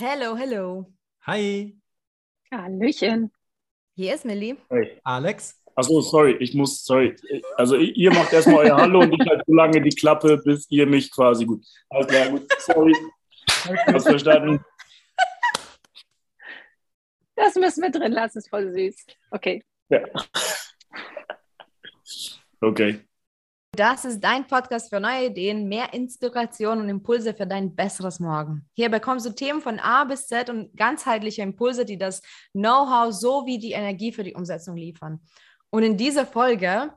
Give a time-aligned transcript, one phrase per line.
[0.00, 0.86] Hello, hello.
[1.26, 1.76] Hi.
[2.52, 3.32] Hallöchen.
[3.96, 4.56] Hier ist Millie.
[4.70, 5.00] Hey.
[5.02, 5.60] Alex.
[5.74, 7.16] Achso, sorry, ich muss, sorry.
[7.56, 10.86] Also ihr macht erstmal euer Hallo und ich halte so lange die Klappe, bis ihr
[10.86, 11.66] mich quasi gut.
[11.90, 12.94] Alles klar, gut, sorry.
[13.88, 14.64] Hast verstanden?
[17.34, 19.04] Das müssen wir drin lassen, ist voll süß.
[19.32, 19.64] Okay.
[19.88, 20.04] Ja.
[22.60, 23.00] Okay.
[23.78, 28.66] Das ist dein Podcast für neue Ideen, mehr Inspiration und Impulse für dein besseres Morgen.
[28.74, 32.20] Hier bekommst du Themen von A bis Z und ganzheitliche Impulse, die das
[32.54, 35.20] Know-how sowie die Energie für die Umsetzung liefern.
[35.70, 36.92] Und in dieser Folge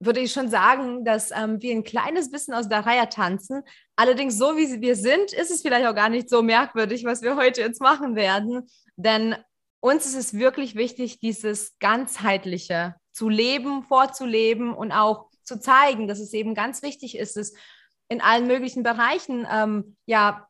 [0.00, 3.62] würde ich schon sagen, dass ähm, wir ein kleines bisschen aus der Reihe tanzen.
[3.94, 7.36] Allerdings, so wie wir sind, ist es vielleicht auch gar nicht so merkwürdig, was wir
[7.36, 8.66] heute jetzt machen werden.
[8.96, 9.36] Denn
[9.78, 16.20] uns ist es wirklich wichtig, dieses ganzheitliche zu leben, vorzuleben und auch zu zeigen, dass
[16.20, 17.54] es eben ganz wichtig ist, es
[18.08, 20.46] in allen möglichen Bereichen ähm, ja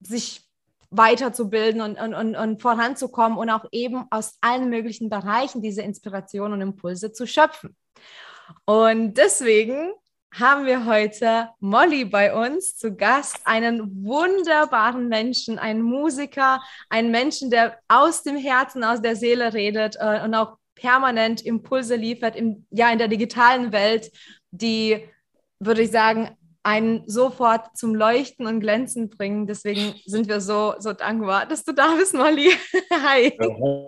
[0.00, 0.48] sich
[0.90, 6.52] weiterzubilden und, und, und, und voranzukommen und auch eben aus allen möglichen Bereichen diese Inspiration
[6.52, 7.76] und Impulse zu schöpfen.
[8.66, 9.92] Und deswegen
[10.32, 17.50] haben wir heute Molly bei uns zu Gast, einen wunderbaren Menschen, einen Musiker, einen Menschen,
[17.50, 22.66] der aus dem Herzen, aus der Seele redet äh, und auch permanent Impulse liefert, im,
[22.70, 24.10] ja, in der digitalen Welt,
[24.50, 24.98] die,
[25.60, 29.46] würde ich sagen, einen sofort zum Leuchten und Glänzen bringen.
[29.46, 32.50] Deswegen sind wir so, so dankbar, dass du da bist, Molly.
[32.92, 33.32] Hi.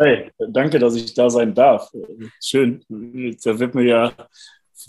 [0.01, 0.31] Hi.
[0.48, 1.91] Danke, dass ich da sein darf.
[2.42, 2.83] Schön.
[3.45, 4.12] Da wird mir ja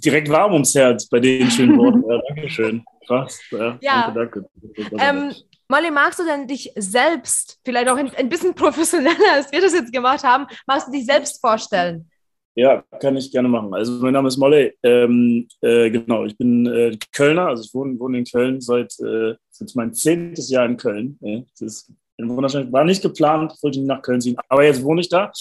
[0.03, 2.03] direkt warm ums Herz bei den schönen Worten.
[2.09, 2.83] Ja, Dankeschön.
[3.05, 3.39] Krass.
[3.51, 4.11] Ja, ja.
[4.11, 4.95] Danke, danke.
[4.99, 5.33] Ähm,
[5.67, 9.91] Molly, magst du denn dich selbst, vielleicht auch ein, bisschen professioneller, als wir das jetzt
[9.91, 12.09] gemacht haben, magst du dich selbst vorstellen?
[12.57, 13.73] Ja, kann ich gerne machen.
[13.73, 14.73] Also mein Name ist Molly.
[14.81, 19.33] Ähm, äh, genau, ich bin äh, Kölner, also ich wohne, wohne in Köln seit äh,
[19.73, 21.17] mein zehntes Jahr in Köln.
[21.19, 22.71] Ja, das ist wunderschön.
[22.71, 25.31] War nicht geplant, wollte ich nach Köln ziehen, aber jetzt wohne ich da.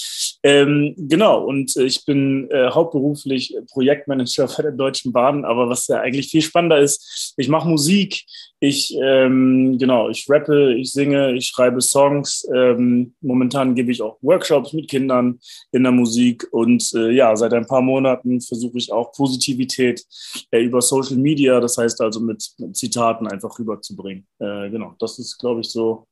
[0.43, 6.01] Ähm, genau, und ich bin äh, hauptberuflich Projektmanager bei der Deutschen Bahn, aber was ja
[6.01, 8.25] eigentlich viel spannender ist, ich mache Musik,
[8.61, 12.49] ich, ähm, genau, ich rappe, ich singe, ich schreibe Songs.
[12.55, 15.39] Ähm, momentan gebe ich auch Workshops mit Kindern
[15.73, 20.03] in der Musik und äh, ja, seit ein paar Monaten versuche ich auch Positivität
[20.51, 24.27] äh, über Social Media, das heißt also mit, mit Zitaten einfach rüberzubringen.
[24.39, 26.07] Äh, genau, das ist, glaube ich, so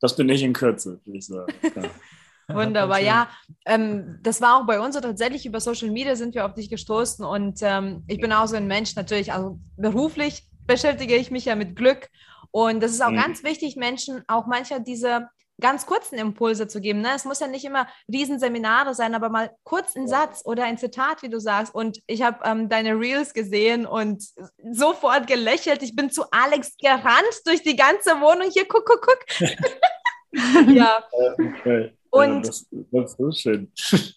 [0.00, 1.52] das bin ich in Kürze, würde ich sagen.
[2.48, 2.54] Ja.
[2.54, 3.28] Wunderbar, ja.
[3.64, 6.70] Ähm, das war auch bei uns so tatsächlich über Social Media sind wir auf dich
[6.70, 11.46] gestoßen und ähm, ich bin auch so ein Mensch natürlich, also beruflich beschäftige ich mich
[11.46, 12.08] ja mit Glück
[12.52, 13.16] und das ist auch mhm.
[13.16, 15.28] ganz wichtig, Menschen auch mancher diese
[15.60, 17.00] ganz kurzen Impulse zu geben.
[17.00, 17.12] Ne?
[17.14, 21.22] Es muss ja nicht immer Riesenseminare sein, aber mal kurz einen Satz oder ein Zitat,
[21.22, 21.74] wie du sagst.
[21.74, 24.24] Und ich habe ähm, deine Reels gesehen und
[24.70, 25.82] sofort gelächelt.
[25.82, 28.50] Ich bin zu Alex gerannt durch die ganze Wohnung.
[28.50, 29.48] Hier, guck, guck, guck.
[30.74, 31.02] ja.
[31.12, 31.96] Okay.
[32.10, 33.72] Und ja, das, das ist so schön.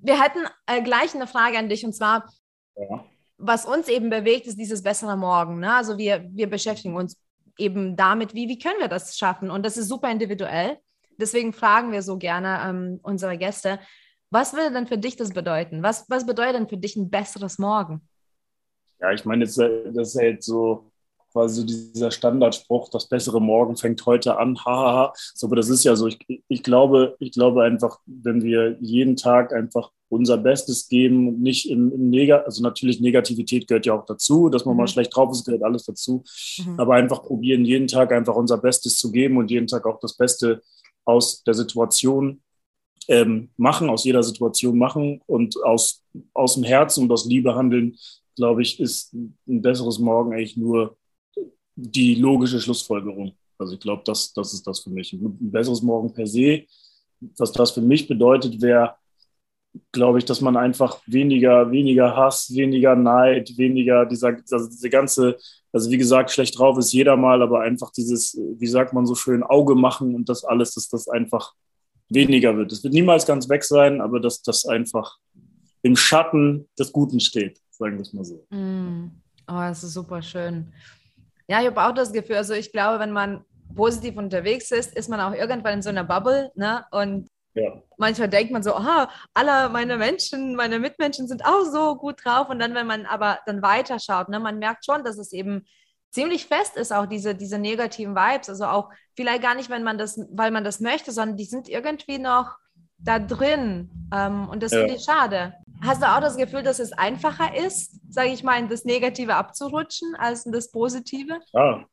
[0.00, 2.28] wir hatten äh, gleich eine Frage an dich und zwar,
[2.76, 3.04] ja.
[3.38, 5.60] was uns eben bewegt, ist dieses bessere Morgen.
[5.60, 5.72] Ne?
[5.72, 7.16] Also wir, wir beschäftigen uns
[7.58, 9.50] eben damit, wie, wie können wir das schaffen?
[9.50, 10.78] Und das ist super individuell.
[11.18, 13.78] Deswegen fragen wir so gerne ähm, unsere Gäste,
[14.30, 15.82] was würde denn für dich das bedeuten?
[15.82, 18.00] Was, was bedeutet denn für dich ein besseres Morgen?
[19.00, 20.90] Ja, ich meine, das ist ja jetzt so
[21.32, 25.12] quasi dieser Standardspruch, das bessere Morgen fängt heute an, hahaha.
[25.34, 26.18] So, aber das ist ja so, ich,
[26.48, 31.70] ich, glaube, ich glaube einfach, wenn wir jeden Tag einfach unser Bestes geben und nicht
[31.70, 34.80] im, im Neg also natürlich Negativität gehört ja auch dazu, dass man mhm.
[34.80, 36.24] mal schlecht drauf ist, gehört alles dazu,
[36.58, 36.78] mhm.
[36.78, 40.16] aber einfach probieren, jeden Tag einfach unser Bestes zu geben und jeden Tag auch das
[40.16, 40.62] Beste
[41.04, 42.42] aus der Situation
[43.08, 46.02] ähm, machen, aus jeder Situation machen und aus,
[46.34, 47.96] aus dem Herzen und aus Liebe handeln,
[48.36, 50.96] glaube ich, ist ein besseres Morgen eigentlich nur
[51.76, 53.32] die logische Schlussfolgerung.
[53.58, 55.12] Also ich glaube, das, das ist das für mich.
[55.12, 56.64] Ein besseres Morgen per se.
[57.36, 58.94] Was das für mich bedeutet, wäre,
[59.92, 65.36] glaube ich, dass man einfach weniger, weniger Hass, weniger Neid, weniger dieser, also diese ganze,
[65.72, 69.14] also wie gesagt, schlecht drauf ist jeder mal, aber einfach dieses, wie sagt man so
[69.14, 71.52] schön, Auge machen und das alles, dass das einfach
[72.08, 72.72] weniger wird.
[72.72, 75.16] Es wird niemals ganz weg sein, aber dass das einfach
[75.82, 78.44] im Schatten des Guten steht, sagen wir es mal so.
[78.50, 79.12] Mm.
[79.48, 80.72] Oh, das ist super schön.
[81.48, 83.44] Ja, ich habe auch das Gefühl, also ich glaube, wenn man
[83.74, 86.84] positiv unterwegs ist, ist man auch irgendwann in so einer Bubble, ne?
[86.90, 87.82] Und ja.
[87.96, 92.48] manchmal denkt man so, aha, alle meine Menschen, meine Mitmenschen sind auch so gut drauf.
[92.48, 95.66] Und dann, wenn man aber dann weiterschaut, ne, man merkt schon, dass es eben
[96.10, 98.48] ziemlich fest ist, auch diese, diese negativen Vibes.
[98.48, 101.68] Also auch vielleicht gar nicht, wenn man das, weil man das möchte, sondern die sind
[101.68, 102.56] irgendwie noch
[102.98, 103.90] da drin.
[104.14, 104.80] Ähm, und das ja.
[104.80, 105.54] finde ich schade.
[105.82, 109.34] Hast du auch das Gefühl, dass es einfacher ist, sage ich mal, in das Negative
[109.34, 111.38] abzurutschen als in das Positive?
[111.52, 111.84] Ja,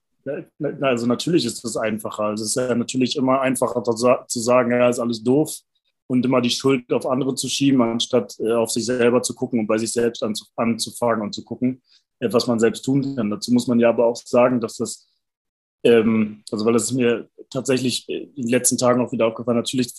[0.82, 2.34] Also natürlich ist es einfacher.
[2.34, 5.62] Es ist ja natürlich immer einfacher zu sagen, ja, ist alles doof
[6.08, 9.60] und immer die Schuld auf andere zu schieben, anstatt äh, auf sich selber zu gucken
[9.60, 10.24] und bei sich selbst
[10.56, 11.82] anzufangen und zu gucken,
[12.20, 13.30] äh, was man selbst tun kann.
[13.30, 15.08] Dazu muss man ja aber auch sagen, dass das,
[15.84, 19.94] ähm, also weil es mir tatsächlich in den letzten Tagen auch wieder aufgefallen, natürlich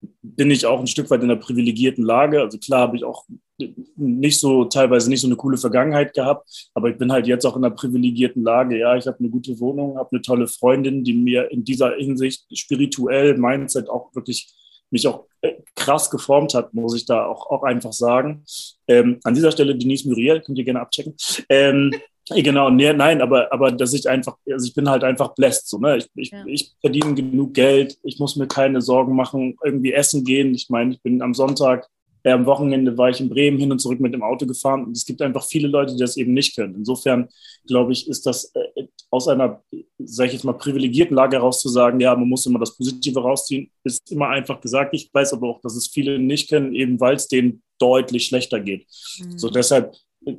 [0.00, 2.40] bin ich auch ein Stück weit in einer privilegierten Lage.
[2.40, 3.24] Also klar habe ich auch
[3.96, 7.56] nicht so, teilweise nicht so eine coole Vergangenheit gehabt, aber ich bin halt jetzt auch
[7.56, 8.78] in einer privilegierten Lage.
[8.78, 12.46] Ja, ich habe eine gute Wohnung, habe eine tolle Freundin, die mir in dieser Hinsicht
[12.56, 14.54] spirituell, Mindset auch wirklich
[14.90, 18.44] mich auch äh, krass geformt hat, muss ich da auch, auch einfach sagen.
[18.86, 21.14] Ähm, an dieser Stelle Denise Muriel, könnt ihr gerne abchecken.
[21.48, 21.92] Ähm,
[22.30, 25.68] Genau, nee, nein, aber, aber dass ich einfach, also ich bin halt einfach blessed.
[25.68, 25.96] So, ne?
[25.96, 26.44] ich, ich, ja.
[26.46, 30.54] ich verdiene genug Geld, ich muss mir keine Sorgen machen, irgendwie essen gehen.
[30.54, 31.88] Ich meine, ich bin am Sonntag,
[32.22, 34.96] äh, am Wochenende war ich in Bremen hin und zurück mit dem Auto gefahren und
[34.96, 36.74] es gibt einfach viele Leute, die das eben nicht können.
[36.74, 37.28] Insofern,
[37.66, 39.62] glaube ich, ist das äh, aus einer,
[39.98, 43.20] sage ich jetzt mal, privilegierten Lage heraus zu sagen, ja, man muss immer das Positive
[43.20, 44.94] rausziehen, ist immer einfach gesagt.
[44.94, 48.60] Ich weiß aber auch, dass es viele nicht können, eben weil es denen deutlich schlechter
[48.60, 48.86] geht.
[49.18, 49.38] Mhm.
[49.38, 49.94] So deshalb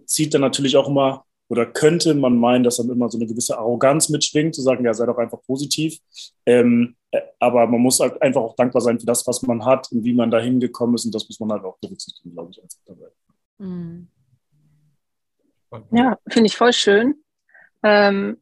[0.05, 3.57] zieht dann natürlich auch immer oder könnte man meinen, dass dann immer so eine gewisse
[3.57, 5.99] Arroganz mitschwingt, zu sagen, ja, sei doch einfach positiv.
[6.45, 9.91] Ähm, äh, aber man muss halt einfach auch dankbar sein für das, was man hat
[9.91, 11.05] und wie man da hingekommen ist.
[11.05, 13.07] Und das muss man halt auch berücksichtigen, glaube ich, als dabei.
[13.57, 14.07] Mhm.
[15.91, 17.15] Ja, finde ich voll schön.
[17.81, 18.41] Ähm,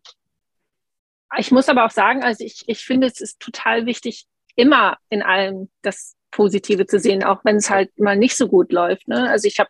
[1.37, 5.21] ich muss aber auch sagen, also ich, ich finde, es ist total wichtig, immer in
[5.21, 9.07] allem das Positive zu sehen, auch wenn es halt mal nicht so gut läuft.
[9.07, 9.29] Ne?
[9.29, 9.69] Also ich habe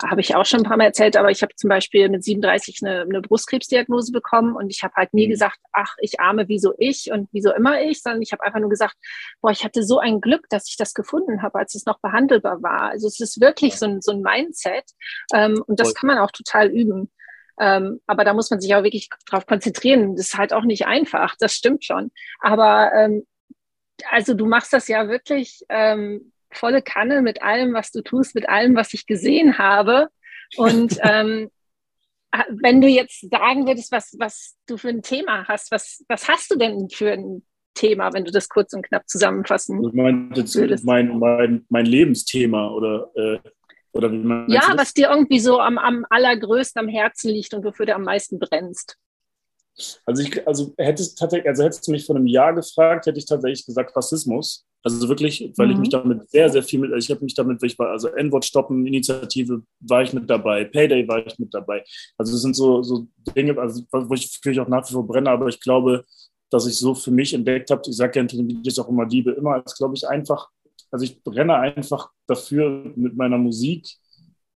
[0.00, 2.80] habe ich auch schon ein paar Mal erzählt, aber ich habe zum Beispiel mit 37
[2.82, 5.30] eine, eine Brustkrebsdiagnose bekommen und ich habe halt nie mhm.
[5.30, 8.70] gesagt, ach, ich arme, wieso ich und wieso immer ich, sondern ich habe einfach nur
[8.70, 8.96] gesagt,
[9.40, 12.62] boah, ich hatte so ein Glück, dass ich das gefunden habe, als es noch behandelbar
[12.62, 12.90] war.
[12.90, 14.84] Also es ist wirklich so ein, so ein Mindset
[15.34, 17.10] ähm, und das kann man auch total üben.
[17.60, 20.16] Ähm, aber da muss man sich auch wirklich drauf konzentrieren.
[20.16, 22.10] Das ist halt auch nicht einfach, das stimmt schon.
[22.40, 23.26] Aber ähm,
[24.10, 28.48] also du machst das ja wirklich ähm, volle Kanne mit allem, was du tust, mit
[28.48, 30.08] allem, was ich gesehen habe.
[30.56, 31.50] Und ähm,
[32.48, 36.50] wenn du jetzt sagen würdest, was, was du für ein Thema hast, was, was hast
[36.50, 37.42] du denn für ein
[37.74, 40.56] Thema, wenn du das kurz und knapp zusammenfassen also würdest?
[40.56, 43.38] Jetzt mein, mein, mein Lebensthema oder, äh,
[43.92, 47.64] oder wie man Ja, was dir irgendwie so am, am allergrößten am Herzen liegt und
[47.64, 48.96] wofür du am meisten brennst.
[50.04, 53.64] Also, ich, also, hättest, also hättest du mich vor einem Jahr gefragt, hätte ich tatsächlich
[53.64, 54.66] gesagt Rassismus.
[54.84, 55.72] Also wirklich, weil mhm.
[55.74, 58.08] ich mich damit sehr, sehr viel mit, also ich habe mich damit, ich war, also
[58.08, 61.84] N-Wort stoppen Initiative war ich mit dabei, Payday war ich mit dabei.
[62.18, 63.06] Also das sind so, so
[63.36, 66.04] Dinge, also, wo ich natürlich auch nach wie vor brenne, aber ich glaube,
[66.50, 69.30] dass ich so für mich entdeckt habe, ich sage ja in Videos auch immer Liebe,
[69.32, 70.48] immer als glaube ich einfach,
[70.90, 73.86] also ich brenne einfach dafür mit meiner Musik,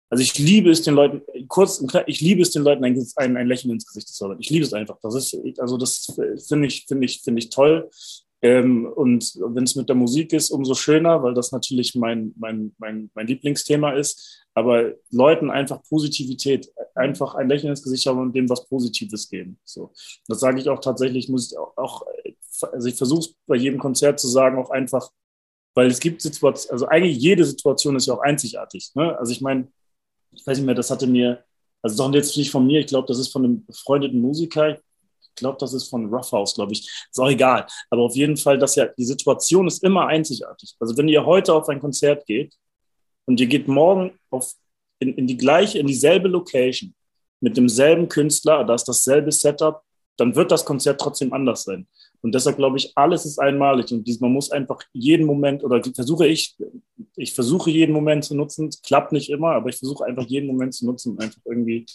[0.08, 3.04] also ich liebe es den Leuten, kurz und klar, ich liebe es den Leuten ein,
[3.16, 4.38] ein, ein Lächeln ins Gesicht zu zaubern.
[4.40, 4.98] Ich liebe es einfach.
[5.02, 6.06] Das ist, also das
[6.46, 7.90] finde ich, finde ich, finde ich toll.
[8.42, 12.74] Ähm, und wenn es mit der Musik ist, umso schöner, weil das natürlich mein, mein,
[12.78, 14.44] mein, mein Lieblingsthema ist.
[14.54, 19.58] Aber Leuten einfach Positivität, einfach ein Lächeln ins Gesicht haben und dem was Positives geben.
[19.64, 19.92] So.
[20.28, 22.06] Das sage ich auch tatsächlich, muss ich auch, auch
[22.72, 25.10] also ich versuche bei jedem Konzert zu sagen, auch einfach,
[25.74, 28.92] weil es gibt Situationen, also eigentlich jede Situation ist ja auch einzigartig.
[28.94, 29.18] Ne?
[29.18, 29.68] Also ich meine,
[30.32, 31.44] ich weiß nicht mehr, das hatte mir,
[31.82, 34.78] also doch jetzt nicht von mir, ich glaube, das ist von einem befreundeten Musiker,
[35.36, 36.80] glaube, das ist von Roughhouse, glaube ich.
[36.80, 37.66] Ist auch egal.
[37.90, 40.74] Aber auf jeden Fall, dass ja die Situation ist immer einzigartig.
[40.80, 42.54] Also wenn ihr heute auf ein Konzert geht
[43.26, 44.54] und ihr geht morgen auf,
[44.98, 46.94] in, in die gleiche, in dieselbe Location
[47.40, 49.82] mit demselben Künstler, da ist dasselbe Setup,
[50.16, 51.86] dann wird das Konzert trotzdem anders sein.
[52.22, 56.26] Und deshalb glaube ich, alles ist einmalig und man muss einfach jeden Moment oder versuche
[56.26, 56.56] ich,
[57.14, 58.68] ich versuche jeden Moment zu nutzen.
[58.68, 61.86] Es klappt nicht immer, aber ich versuche einfach jeden Moment zu nutzen, um einfach irgendwie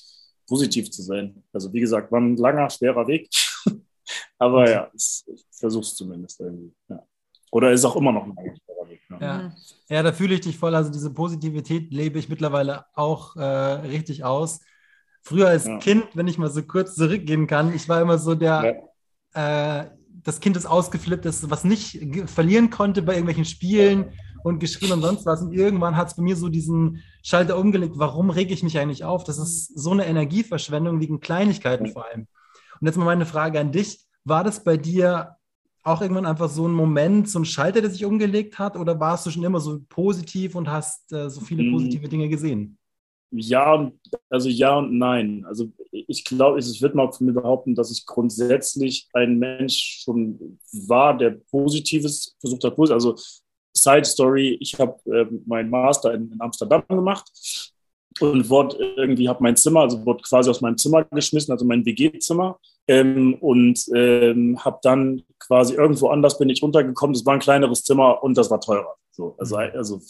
[0.52, 1.42] positiv zu sein.
[1.54, 3.30] Also wie gesagt, war ein langer, schwerer Weg.
[4.38, 6.74] aber ja, ich versuche es zumindest irgendwie.
[6.90, 7.02] Ja.
[7.54, 9.02] Oder ist auch immer noch ein langer, schwerer Weg.
[9.10, 9.20] Ja.
[9.22, 9.56] Ja.
[9.88, 10.76] ja, da fühle ich dich voll.
[10.76, 14.60] Also diese Positivität lebe ich mittlerweile auch äh, richtig aus.
[15.22, 15.78] Früher als ja.
[15.78, 18.90] Kind, wenn ich mal so kurz zurückgehen kann, ich war immer so der,
[19.34, 19.86] äh,
[20.24, 24.14] das Kind ist ausgeflippt, das was nicht verlieren konnte bei irgendwelchen Spielen
[24.44, 25.42] und geschrien und sonst was.
[25.42, 29.04] Und irgendwann hat es bei mir so diesen Schalter umgelegt, warum rege ich mich eigentlich
[29.04, 29.24] auf?
[29.24, 32.28] Das ist so eine Energieverschwendung wegen Kleinigkeiten vor allem.
[32.80, 34.06] Und jetzt mal meine Frage an dich.
[34.24, 35.36] War das bei dir
[35.84, 38.78] auch irgendwann einfach so ein Moment, so ein Schalter, der sich umgelegt hat?
[38.78, 41.74] Oder warst du schon immer so positiv und hast äh, so viele mhm.
[41.74, 42.78] positive Dinge gesehen?
[43.32, 43.94] Ja, und,
[44.30, 45.46] also ja und nein.
[45.48, 50.60] Also ich glaube, ich würde mal von mir behaupten, dass ich grundsätzlich ein Mensch schon
[50.88, 52.78] war, der Positives versucht hat.
[52.92, 53.16] Also
[53.74, 57.72] Side Story, ich habe äh, meinen Master in, in, Amsterdam gemacht
[58.20, 61.86] und wurde irgendwie habe mein Zimmer, also wurde quasi aus meinem Zimmer geschmissen, also mein
[61.86, 67.14] WG-Zimmer, ähm, und ähm, habe dann quasi irgendwo anders bin ich runtergekommen.
[67.14, 68.96] Das war ein kleineres Zimmer und das war teurer.
[69.12, 70.02] So, also, also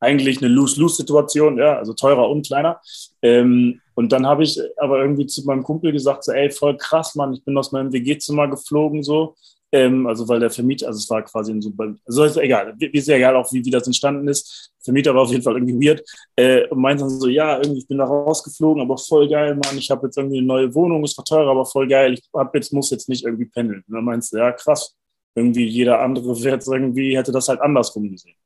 [0.00, 2.80] eigentlich eine Lose-Lose-Situation, ja, also teurer und kleiner.
[3.22, 7.14] Ähm, und dann habe ich aber irgendwie zu meinem Kumpel gesagt, so, ey, voll krass,
[7.14, 9.34] Mann, ich bin aus meinem WG-Zimmer geflogen, so.
[9.70, 13.06] Ähm, also weil der Vermieter, also es war quasi ein super, also ist egal, ist
[13.06, 14.72] ja egal auch, wie, wie das entstanden ist.
[14.82, 16.02] Vermieter war auf jeden Fall irgendwie weird
[16.36, 19.76] äh, und meinte dann so, ja, irgendwie, ich bin da rausgeflogen, aber voll geil, Mann,
[19.76, 22.54] ich habe jetzt irgendwie eine neue Wohnung, ist zwar teurer, aber voll geil, ich hab
[22.54, 23.84] jetzt, muss jetzt nicht irgendwie pendeln.
[23.86, 24.96] Und dann meinst du, ja, krass,
[25.34, 28.36] irgendwie jeder andere wird irgendwie, hätte das halt andersrum gesehen.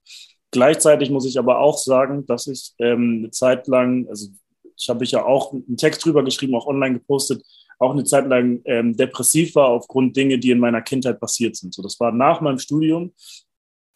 [0.52, 4.28] Gleichzeitig muss ich aber auch sagen, dass ich ähm, eine Zeit lang, also
[4.76, 7.42] ich habe ich ja auch einen Text drüber geschrieben, auch online gepostet,
[7.78, 11.74] auch eine Zeit lang ähm, depressiv war aufgrund Dinge, die in meiner Kindheit passiert sind.
[11.74, 13.12] So, das war nach meinem Studium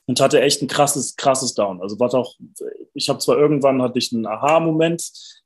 [0.07, 1.83] und hatte echt ein krasses, krasses Down.
[1.83, 2.35] Also war auch,
[2.95, 5.03] ich habe zwar irgendwann hatte ich einen Aha-Moment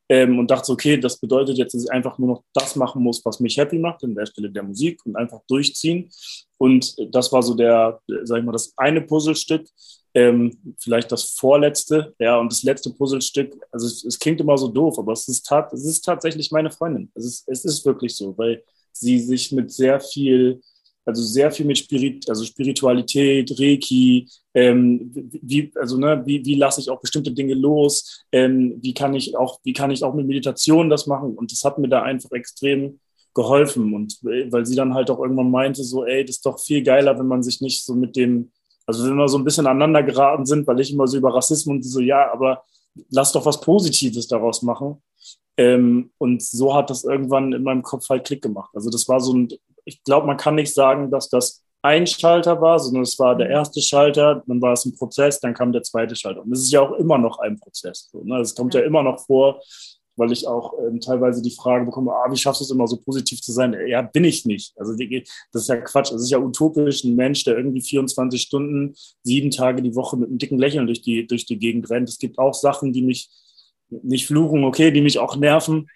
[0.09, 3.25] ähm, und dachte, okay, das bedeutet jetzt, dass ich einfach nur noch das machen muss,
[3.25, 6.09] was mich happy macht, an der Stelle der Musik und einfach durchziehen.
[6.57, 9.67] Und das war so der, sag ich mal, das eine Puzzlestück
[10.15, 14.69] ähm, vielleicht das vorletzte, ja, und das letzte Puzzlestück, also es, es, klingt immer so
[14.69, 17.11] doof, aber es ist, tat, es ist tatsächlich meine Freundin.
[17.15, 18.63] Es ist, es ist wirklich so, weil
[18.93, 20.61] sie sich mit sehr viel,
[21.05, 26.81] also sehr viel mit Spirit, also Spiritualität, Reiki, ähm, wie, also ne, wie, wie lasse
[26.81, 30.27] ich auch bestimmte Dinge los, ähm, wie kann ich auch, wie kann ich auch mit
[30.27, 31.37] Meditation das machen?
[31.37, 32.99] Und das hat mir da einfach extrem
[33.33, 33.95] geholfen.
[33.95, 37.17] Und weil sie dann halt auch irgendwann meinte, so, ey, das ist doch viel geiler,
[37.19, 38.51] wenn man sich nicht so mit dem
[38.91, 41.77] also wenn wir so ein bisschen aneinander geraten sind, weil ich immer so über Rassismus
[41.77, 42.65] und so, ja, aber
[43.11, 45.01] lass doch was Positives daraus machen.
[45.57, 48.71] Ähm, und so hat das irgendwann in meinem Kopf halt Klick gemacht.
[48.75, 49.49] Also das war so ein,
[49.85, 53.49] ich glaube, man kann nicht sagen, dass das ein Schalter war, sondern es war der
[53.49, 56.43] erste Schalter, dann war es ein Prozess, dann kam der zweite Schalter.
[56.43, 58.09] Und es ist ja auch immer noch ein Prozess.
[58.13, 58.41] So, ne?
[58.41, 59.63] Es kommt ja immer noch vor,
[60.21, 62.99] weil ich auch ähm, teilweise die Frage bekomme, ah, wie schaffst du es immer so
[62.99, 63.75] positiv zu sein?
[63.89, 64.75] Ja, bin ich nicht.
[64.77, 66.13] Also das ist ja Quatsch.
[66.13, 70.29] Es ist ja utopisch, ein Mensch, der irgendwie 24 Stunden, sieben Tage die Woche mit
[70.29, 72.09] einem dicken Lächeln durch die, durch die Gegend rennt.
[72.09, 73.31] Es gibt auch Sachen, die mich
[73.89, 75.89] nicht fluchen, okay, die mich auch nerven.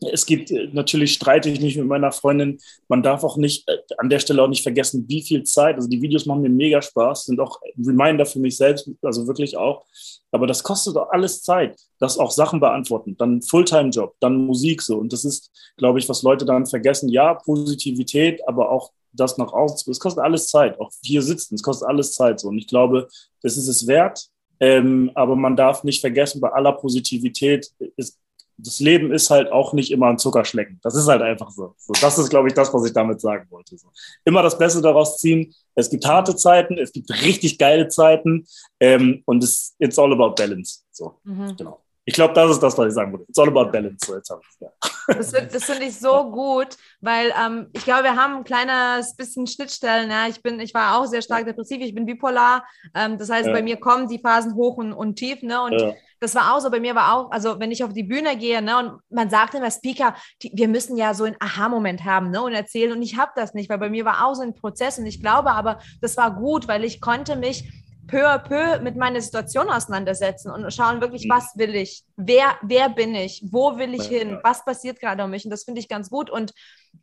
[0.00, 2.58] Es gibt äh, natürlich streite ich nicht mit meiner Freundin.
[2.88, 5.76] Man darf auch nicht äh, an der Stelle auch nicht vergessen, wie viel Zeit.
[5.76, 9.56] Also die Videos machen mir mega Spaß, sind auch Reminder für mich selbst, also wirklich
[9.56, 9.84] auch.
[10.32, 14.98] Aber das kostet doch alles Zeit, das auch Sachen beantworten, dann Fulltime-Job, dann Musik so.
[14.98, 17.08] Und das ist, glaube ich, was Leute dann vergessen.
[17.08, 19.90] Ja, Positivität, aber auch das nach außen.
[19.90, 20.78] Es kostet alles Zeit.
[20.80, 22.48] Auch hier sitzen, es kostet alles Zeit so.
[22.48, 23.08] Und ich glaube,
[23.42, 24.28] das ist es wert.
[24.60, 28.18] Ähm, aber man darf nicht vergessen, bei aller Positivität ist
[28.56, 30.78] das Leben ist halt auch nicht immer ein Zuckerschlecken.
[30.82, 31.74] Das ist halt einfach so.
[31.76, 33.76] so das ist, glaube ich, das, was ich damit sagen wollte.
[33.76, 33.88] So.
[34.24, 35.54] Immer das Beste daraus ziehen.
[35.74, 38.46] Es gibt harte Zeiten, es gibt richtig geile Zeiten
[38.80, 40.82] ähm, und es it's all about balance.
[40.90, 41.56] So, mhm.
[41.56, 41.80] genau.
[42.06, 43.24] Ich glaube, das ist das, was ich sagen wollte.
[43.28, 44.06] It's all about balance.
[44.06, 44.30] So, jetzt
[44.60, 44.68] ja.
[45.08, 49.46] Das, das finde ich so gut, weil ähm, ich glaube, wir haben ein kleines bisschen
[49.46, 50.10] Schnittstellen.
[50.10, 50.28] Ja?
[50.28, 52.66] Ich, bin, ich war auch sehr stark depressiv, ich bin bipolar.
[52.94, 53.52] Ähm, das heißt, ja.
[53.52, 55.42] bei mir kommen die Phasen hoch und, und tief.
[55.42, 55.60] Ne?
[55.62, 55.94] Und ja.
[56.24, 58.62] Das war auch so, bei mir war auch, also wenn ich auf die Bühne gehe
[58.62, 62.42] ne, und man sagt immer, Speaker, die, wir müssen ja so einen Aha-Moment haben ne,
[62.42, 62.92] und erzählen.
[62.92, 64.98] Und ich habe das nicht, weil bei mir war auch so ein Prozess.
[64.98, 67.70] Und ich glaube aber, das war gut, weil ich konnte mich
[68.06, 71.30] peu à peu mit meiner Situation auseinandersetzen und schauen wirklich, mhm.
[71.30, 75.30] was will ich, wer, wer bin ich, wo will ich hin, was passiert gerade um
[75.30, 76.52] mich und das finde ich ganz gut und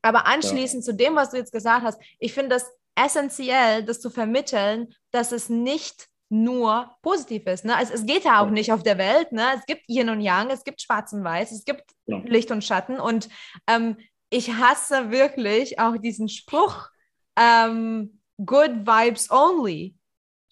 [0.04, 0.92] aber anschließend ja.
[0.92, 5.32] zu dem, was du jetzt gesagt hast, ich finde das essentiell, das zu vermitteln, dass
[5.32, 7.66] es nicht nur positiv ist.
[7.66, 7.76] Ne?
[7.82, 9.32] Es, es geht ja auch nicht auf der Welt.
[9.34, 9.46] Ne?
[9.58, 12.18] Es gibt Yin und Yang, es gibt Schwarz und Weiß, es gibt ja.
[12.20, 13.00] Licht und Schatten.
[13.00, 13.28] Und
[13.68, 13.98] ähm,
[14.30, 16.88] ich hasse wirklich auch diesen Spruch,
[17.38, 19.96] ähm, Good Vibes Only.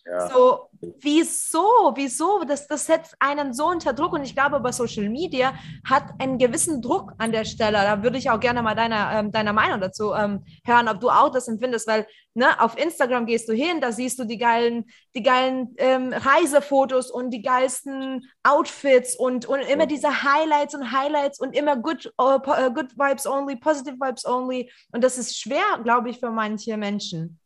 [0.10, 0.28] Ja.
[0.30, 0.70] So,
[1.02, 1.94] wieso?
[1.96, 2.44] Wieso?
[2.44, 4.14] Das, das setzt einen so unter Druck.
[4.14, 5.54] Und ich glaube, bei Social Media
[5.86, 7.74] hat einen gewissen Druck an der Stelle.
[7.74, 11.10] Da würde ich auch gerne mal deine, ähm, deine Meinung dazu ähm, hören, ob du
[11.10, 14.86] auch das empfindest, weil ne, auf Instagram gehst du hin, da siehst du die geilen,
[15.14, 21.40] die geilen ähm, Reisefotos und die geilsten Outfits und, und immer diese Highlights und Highlights
[21.40, 24.72] und immer good, uh, good Vibes only, positive Vibes only.
[24.92, 27.40] Und das ist schwer, glaube ich, für manche Menschen.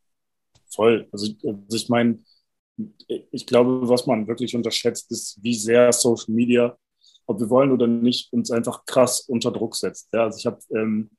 [0.73, 1.09] Voll.
[1.11, 2.19] Also, also ich meine,
[3.07, 6.77] ich glaube, was man wirklich unterschätzt, ist, wie sehr Social Media,
[7.25, 10.09] ob wir wollen oder nicht, uns einfach krass unter Druck setzt.
[10.13, 11.09] Ja, also ich habe ähm,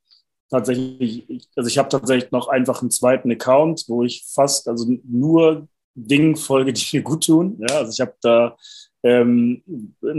[0.50, 5.68] tatsächlich, also ich habe tatsächlich noch einfach einen zweiten Account, wo ich fast, also nur
[5.94, 7.56] Dingen folge, die mir gut tun.
[7.60, 8.56] Ja, also ich habe da
[9.02, 9.62] ähm,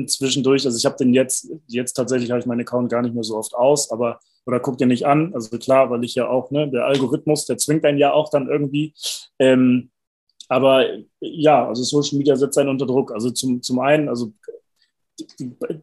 [0.08, 3.24] zwischendurch, also ich habe den jetzt, jetzt tatsächlich habe ich meinen Account gar nicht mehr
[3.24, 5.34] so oft aus, aber oder guckt den nicht an.
[5.34, 8.48] Also klar, weil ich ja auch, ne, der Algorithmus, der zwingt einen ja auch dann
[8.48, 8.94] irgendwie.
[9.39, 9.89] Ähm,
[10.48, 10.86] aber
[11.20, 13.12] ja, also Social Media setzt einen unter Druck.
[13.12, 14.34] Also zum, zum einen, also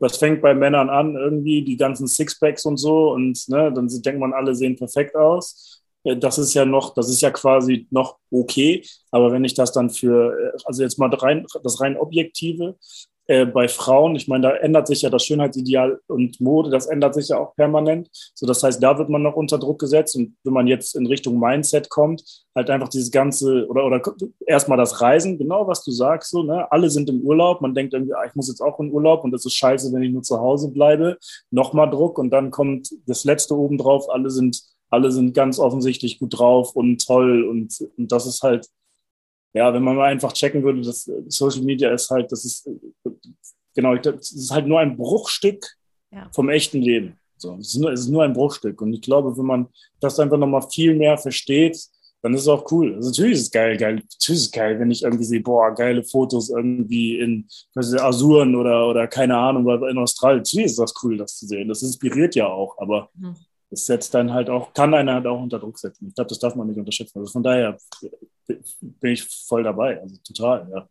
[0.01, 4.21] das fängt bei Männern an, irgendwie die ganzen Sixpacks und so und ne, dann denkt
[4.21, 5.83] man, alle sehen perfekt aus.
[6.05, 8.85] Äh, das ist ja noch, das ist ja quasi noch okay.
[9.11, 12.77] Aber wenn ich das dann für, äh, also jetzt mal rein, das rein Objektive,
[13.33, 17.15] äh, bei Frauen, ich meine, da ändert sich ja das Schönheitsideal und Mode, das ändert
[17.15, 18.11] sich ja auch permanent.
[18.35, 20.17] So, das heißt, da wird man noch unter Druck gesetzt.
[20.17, 22.23] Und wenn man jetzt in Richtung Mindset kommt,
[22.55, 24.03] halt einfach dieses ganze, oder, oder
[24.47, 26.71] erstmal das Reisen, genau was du sagst, so, ne?
[26.71, 29.31] Alle sind im Urlaub, man denkt irgendwie, ah, ich muss jetzt auch in Urlaub und
[29.31, 31.17] das ist scheiße, wenn ich nur zu Hause bleibe.
[31.51, 34.61] Nochmal Druck und dann kommt das letzte obendrauf, alle sind,
[34.91, 38.69] alle sind ganz offensichtlich gut drauf und toll und, und das ist halt,
[39.55, 42.69] ja, wenn man mal einfach checken würde, dass Social Media ist halt, das ist,
[43.75, 45.67] genau, das ist halt nur ein Bruchstück
[46.11, 46.29] ja.
[46.35, 47.19] vom echten Leben.
[47.37, 48.81] So, es, ist nur, es ist nur ein Bruchstück.
[48.81, 49.69] Und ich glaube, wenn man
[50.01, 51.79] das einfach nochmal viel mehr versteht,
[52.23, 52.95] dann ist es auch cool.
[52.95, 55.75] Also natürlich ist es geil, geil, natürlich ist es geil, wenn ich irgendwie sehe, boah,
[55.75, 60.39] geile Fotos irgendwie in weiß Azuren oder, oder keine Ahnung, in Australien.
[60.39, 61.69] Natürlich ist das cool, das zu sehen.
[61.69, 63.35] Das inspiriert ja auch, aber mhm
[63.73, 66.09] das setzt dann halt auch, kann einer halt auch unter Druck setzen.
[66.09, 67.19] Ich glaube, das darf man nicht unterschätzen.
[67.19, 67.79] Also von daher
[68.47, 70.87] bin ich voll dabei, also total, ja.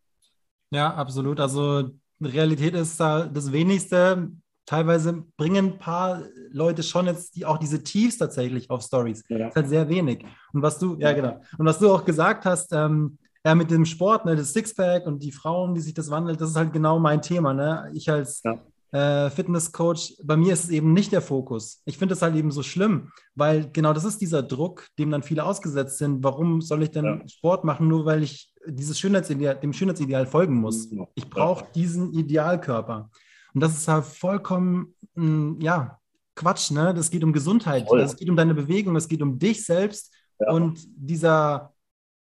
[0.72, 1.40] Ja, absolut.
[1.40, 4.32] Also Realität ist da das Wenigste.
[4.66, 9.24] Teilweise bringen ein paar Leute schon jetzt die, auch diese Tiefs tatsächlich auf Stories.
[9.30, 9.38] Ja.
[9.38, 10.26] Das ist halt sehr wenig.
[10.52, 11.40] Und was du, ja genau.
[11.60, 15.22] Und was du auch gesagt hast, ähm, ja, mit dem Sport, ne, das Sixpack und
[15.22, 17.54] die Frauen, die sich das wandeln, das ist halt genau mein Thema.
[17.54, 17.92] Ne?
[17.94, 18.58] Ich als ja
[18.91, 21.81] äh, Fitnesscoach, bei mir ist es eben nicht der Fokus.
[21.86, 25.24] Ich finde das halt eben so schlimm, weil genau das ist dieser Druck, dem dann
[25.24, 26.24] viele ausgesetzt sind.
[26.24, 27.27] Warum soll ich denn ja.
[27.27, 30.89] Sport machen, nur weil ich dieses Schönheitsideal, dem Schönheitsideal folgen muss?
[31.15, 33.10] Ich brauche diesen Idealkörper.
[33.53, 35.98] Und das ist halt vollkommen, mh, hm, ja,
[36.36, 36.93] Quatsch, ne?
[36.93, 40.13] Das geht um Gesundheit, es geht um deine Bewegung, es geht um dich selbst.
[40.39, 40.51] Ja.
[40.51, 41.71] Und dieser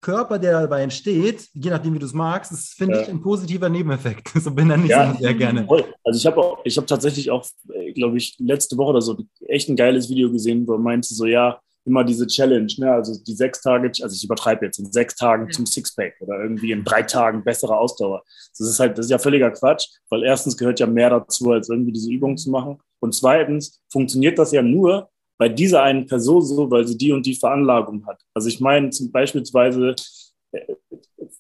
[0.02, 3.02] Körper, der dabei entsteht, je nachdem, wie du es magst, ist, finde ja.
[3.02, 4.32] ich, ein positiver Nebeneffekt.
[4.40, 5.66] So bin ich ja, sehr gerne.
[5.66, 5.84] Voll.
[6.04, 9.68] Also ich habe ich habe tatsächlich auch, äh, glaube ich, letzte Woche oder so echt
[9.70, 12.92] ein geiles Video gesehen, wo er meinte so, ja, immer diese Challenge, ne?
[12.92, 15.52] also die sechs Tage, also ich übertreibe jetzt, in sechs Tagen ja.
[15.52, 18.24] zum Sixpack oder irgendwie in drei Tagen bessere Ausdauer.
[18.58, 21.70] Das ist halt, das ist ja völliger Quatsch, weil erstens gehört ja mehr dazu, als
[21.70, 22.78] irgendwie diese Übung zu machen.
[23.00, 27.26] Und zweitens funktioniert das ja nur, bei dieser einen Person so, weil sie die und
[27.26, 28.22] die Veranlagung hat.
[28.34, 29.96] Also ich meine zum beispielsweise,
[30.52, 30.74] äh,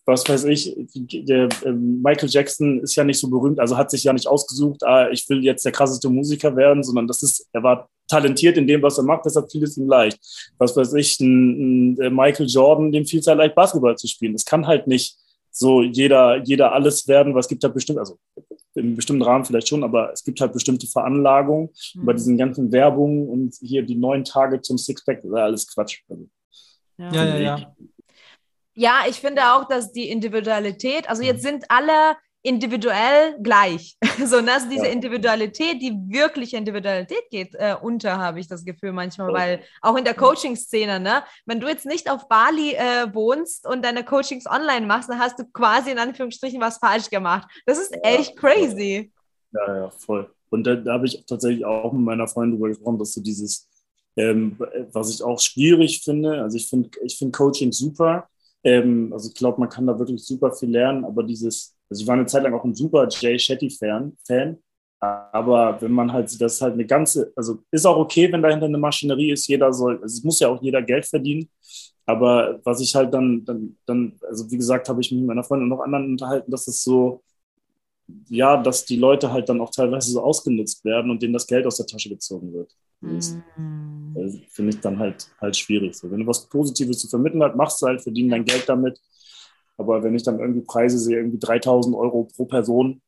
[0.05, 4.05] was weiß ich, der äh, Michael Jackson ist ja nicht so berühmt, also hat sich
[4.05, 7.62] ja nicht ausgesucht, ah, ich will jetzt der krasseste Musiker werden, sondern das ist, er
[7.62, 10.17] war talentiert in dem, was er macht, deshalb fiel es ihm leicht.
[10.57, 14.33] Was weiß ich, ein, ein Michael Jordan, dem fiel es ja leicht, Basketball zu spielen.
[14.33, 15.17] Das kann halt nicht
[15.51, 18.17] so jeder, jeder alles werden, was gibt da bestimmt, also
[18.75, 22.05] im bestimmten Rahmen vielleicht schon, aber es gibt halt bestimmte Veranlagungen mhm.
[22.05, 26.01] bei diesen ganzen Werbungen und hier die neun Tage zum Sixpack, das ist alles Quatsch.
[26.09, 26.27] Also,
[26.97, 27.75] ja, ja, ja, ja.
[28.75, 31.47] Ja, ich finde auch, dass die Individualität, also jetzt mhm.
[31.47, 33.97] sind alle individuell gleich.
[34.25, 34.54] so, ne?
[34.54, 34.91] also diese ja.
[34.91, 40.06] Individualität, die wirkliche Individualität geht äh, unter, habe ich das Gefühl manchmal, weil auch in
[40.06, 41.23] der Coaching-Szene, ne?
[41.45, 45.39] wenn du jetzt nicht auf Bali äh, wohnst und deine Coachings online machst, dann hast
[45.39, 47.47] du quasi in Anführungsstrichen was falsch gemacht.
[47.65, 49.12] Das ist ja, echt crazy.
[49.52, 50.34] Ja, ja, voll.
[50.49, 53.69] Und da, da habe ich tatsächlich auch mit meiner Freundin darüber gesprochen, dass du dieses,
[54.15, 54.58] ähm,
[54.91, 58.28] was ich auch schwierig finde, also ich finde ich find Coaching super,
[58.63, 62.08] ähm, also ich glaube, man kann da wirklich super viel lernen, aber dieses, also ich
[62.08, 64.58] war eine Zeit lang auch ein super Jay Shetty-Fan, Fan,
[64.99, 68.65] aber wenn man halt, das ist halt eine ganze, also ist auch okay, wenn dahinter
[68.65, 71.49] eine Maschinerie ist, jeder soll, also es muss ja auch jeder Geld verdienen,
[72.06, 75.43] aber was ich halt dann, dann, dann also wie gesagt, habe ich mich mit meiner
[75.43, 77.23] Freundin und noch anderen unterhalten, dass es so,
[78.28, 81.65] ja, dass die Leute halt dann auch teilweise so ausgenutzt werden und denen das Geld
[81.67, 82.75] aus der Tasche gezogen wird.
[83.02, 83.38] Das
[84.49, 85.95] finde ich dann halt, halt schwierig.
[85.95, 88.99] So, wenn du was Positives zu vermitteln hast, machst du halt, verdienen dein Geld damit.
[89.79, 93.01] Aber wenn ich dann irgendwie Preise sehe, irgendwie 3000 Euro pro Person,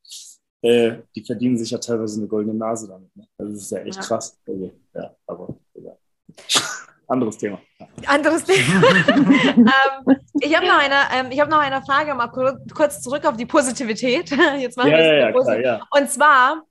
[0.62, 3.14] äh, die verdienen sich ja teilweise eine goldene Nase damit.
[3.16, 3.28] Ne?
[3.38, 4.02] Also das ist ja echt ja.
[4.02, 4.40] krass.
[4.48, 5.92] Also, ja, aber ja.
[7.08, 7.60] anderes Thema.
[8.08, 8.84] Anderes Thema.
[9.10, 12.32] ähm, ich habe noch, eine, ähm, hab noch eine Frage, mal
[12.74, 14.30] kurz zurück auf die Positivität.
[14.60, 15.82] Jetzt machen ja, wir ja, ja, klar, ja.
[15.92, 16.64] Und zwar,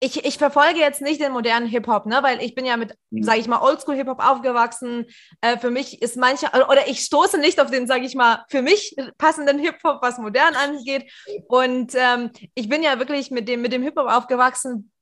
[0.00, 2.18] ich, ich verfolge jetzt nicht den modernen Hip-Hop, ne?
[2.22, 3.22] weil ich bin ja mit, mhm.
[3.22, 5.06] sage ich mal, Oldschool-Hip-Hop aufgewachsen.
[5.40, 8.60] Äh, für mich ist mancher, oder ich stoße nicht auf den, sage ich mal, für
[8.60, 11.10] mich passenden Hip-Hop, was modern angeht.
[11.48, 14.92] Und ähm, ich bin ja wirklich mit dem, mit dem Hip-Hop aufgewachsen,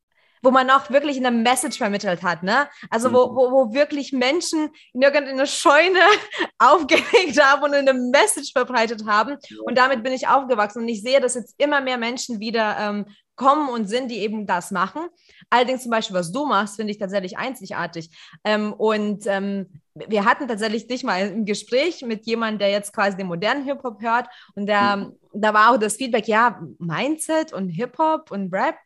[0.45, 2.69] wo man auch wirklich eine Message vermittelt hat, ne?
[2.91, 3.37] Also wo, mhm.
[3.37, 5.99] wo, wo wirklich Menschen in irgendeine Scheune
[6.59, 9.39] aufgelegt haben und eine Message verbreitet haben.
[9.65, 10.83] Und damit bin ich aufgewachsen.
[10.83, 14.47] Und ich sehe, dass jetzt immer mehr Menschen wieder ähm, kommen und sind, die eben
[14.47, 15.03] das machen.
[15.51, 18.11] Allerdings zum Beispiel, was du machst, finde ich tatsächlich einzigartig.
[18.45, 23.17] Ähm, und ähm, wir hatten tatsächlich dich mal im Gespräch mit jemandem, der jetzt quasi
[23.17, 24.27] den modernen Hip-Hop hört.
[24.55, 25.13] Und der, mhm.
[25.33, 28.77] da war auch das Feedback, ja, Mindset und Hip-Hop und Rap,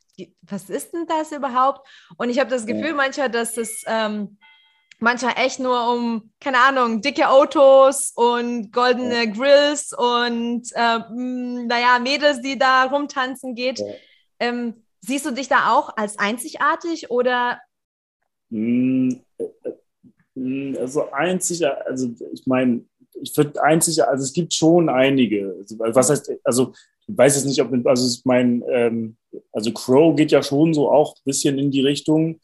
[0.43, 1.87] was ist denn das überhaupt?
[2.17, 4.37] Und ich habe das Gefühl manchmal, dass es ähm,
[4.99, 12.41] manchmal echt nur um, keine Ahnung, dicke Autos und goldene Grills und äh, naja, Mädels,
[12.41, 13.81] die da rumtanzen geht.
[14.41, 17.61] Ähm, siehst du dich da auch als einzigartig oder?
[18.51, 19.45] Hm, äh,
[20.35, 22.85] hm, also einzigartig, also ich meine,
[23.21, 25.55] ich finde einzigartig, also es gibt schon einige.
[25.59, 26.73] Also, was heißt, also
[27.09, 29.17] ich weiß jetzt nicht, ob, also ich meine, ähm,
[29.53, 32.39] also Crow geht ja schon so auch ein bisschen in die Richtung.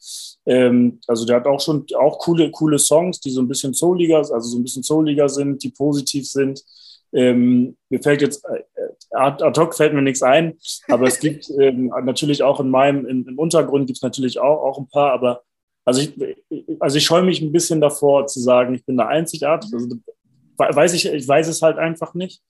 [0.45, 4.17] Ähm, also der hat auch schon auch coole, coole Songs, die so ein bisschen souliger,
[4.17, 6.63] also so ein bisschen souliger sind, die positiv sind.
[7.15, 8.63] Ähm, mir fällt jetzt, äh,
[9.11, 10.57] ad, hoc fällt mir nichts ein,
[10.89, 14.61] aber es gibt ähm, natürlich auch in meinem, im, im Untergrund gibt es natürlich auch,
[14.63, 15.43] auch ein paar, aber
[15.85, 16.13] also ich,
[16.79, 19.71] also ich scheue mich ein bisschen davor zu sagen, ich bin da einzigartig.
[19.71, 19.87] Also
[20.57, 22.41] weiß ich, ich weiß es halt einfach nicht.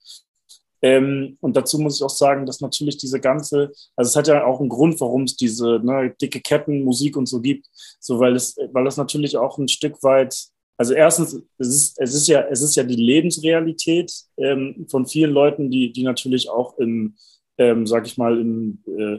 [0.82, 4.44] Ähm, und dazu muss ich auch sagen, dass natürlich diese ganze, also es hat ja
[4.44, 7.66] auch einen Grund, warum es diese ne, dicke Ketten, Musik und so gibt,
[8.00, 12.14] so weil es, weil es natürlich auch ein Stück weit, also erstens, es ist, es
[12.14, 16.78] ist ja, es ist ja die Lebensrealität ähm, von vielen Leuten, die, die natürlich auch
[16.78, 17.16] im,
[17.58, 19.18] ähm, sag ich mal, in, äh,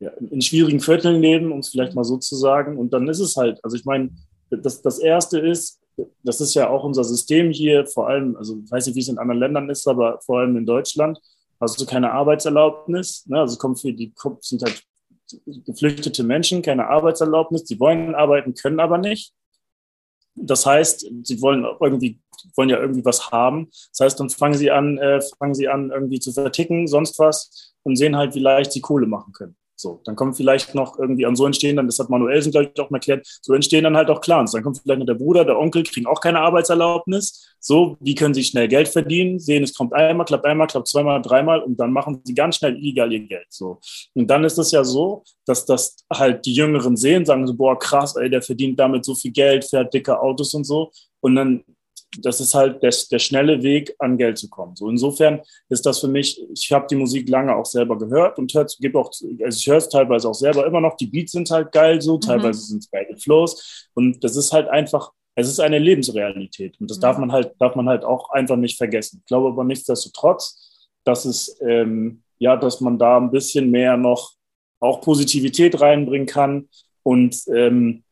[0.00, 2.76] ja, in schwierigen Vierteln leben, um es vielleicht mal so zu sagen.
[2.76, 4.10] Und dann ist es halt, also ich meine,
[4.50, 5.80] das, das erste ist,
[6.22, 9.08] das ist ja auch unser System hier, vor allem, also ich weiß nicht, wie es
[9.08, 11.18] in anderen Ländern ist, aber vor allem in Deutschland,
[11.60, 13.24] hast du keine Arbeitserlaubnis.
[13.26, 13.38] Ne?
[13.38, 14.82] Also kommen für die sind halt
[15.46, 19.32] geflüchtete Menschen, keine Arbeitserlaubnis, die wollen arbeiten, können aber nicht.
[20.34, 22.20] Das heißt, sie wollen irgendwie,
[22.56, 23.68] wollen ja irgendwie was haben.
[23.90, 27.74] Das heißt, dann fangen sie an, äh, fangen sie an, irgendwie zu verticken, sonst was
[27.82, 29.56] und sehen halt, wie leicht sie Kohle machen können.
[29.82, 32.80] So, dann kommen vielleicht noch irgendwie, und so entstehen dann, das hat Manuelsen, glaube ich,
[32.80, 34.52] auch mal erklärt, so entstehen dann halt auch Clans.
[34.52, 37.56] Dann kommt vielleicht noch der Bruder, der Onkel, kriegen auch keine Arbeitserlaubnis.
[37.58, 39.38] So, wie können sie schnell Geld verdienen?
[39.40, 42.76] Sehen, es kommt einmal, klappt einmal, klappt zweimal, dreimal und dann machen sie ganz schnell
[42.76, 43.46] illegal ihr Geld.
[43.50, 43.80] So.
[44.14, 47.78] Und dann ist es ja so, dass das halt die Jüngeren sehen, sagen so, boah,
[47.78, 50.90] krass, ey, der verdient damit so viel Geld, fährt dicke Autos und so.
[51.20, 51.64] Und dann
[52.18, 54.76] das ist halt der, der schnelle Weg, an Geld zu kommen.
[54.76, 58.52] So insofern ist das für mich, ich habe die Musik lange auch selber gehört und
[58.52, 60.96] hört, gebe auch, also ich höre es teilweise auch selber immer noch.
[60.96, 62.20] Die Beats sind halt geil so, mhm.
[62.20, 66.90] teilweise sind es geile Flows und das ist halt einfach, es ist eine Lebensrealität und
[66.90, 67.02] das mhm.
[67.02, 69.20] darf man halt, darf man halt auch einfach nicht vergessen.
[69.20, 74.32] Ich glaube aber nichtsdestotrotz, dass es, ähm, ja, dass man da ein bisschen mehr noch
[74.80, 76.68] auch Positivität reinbringen kann
[77.02, 78.02] und ähm,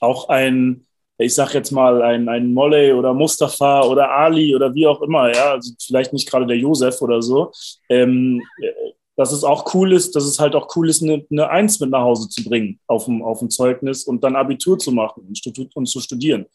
[0.00, 0.86] auch ein,
[1.20, 5.34] ich sag jetzt mal, ein, ein Molle oder Mustafa oder Ali oder wie auch immer,
[5.34, 7.52] ja, also vielleicht nicht gerade der Josef oder so,
[7.88, 8.42] ähm,
[9.16, 11.90] dass es auch cool ist, dass es halt auch cool ist, eine, eine Eins mit
[11.90, 15.76] nach Hause zu bringen auf dem, auf dem Zeugnis und dann Abitur zu machen und,
[15.76, 16.46] und zu studieren.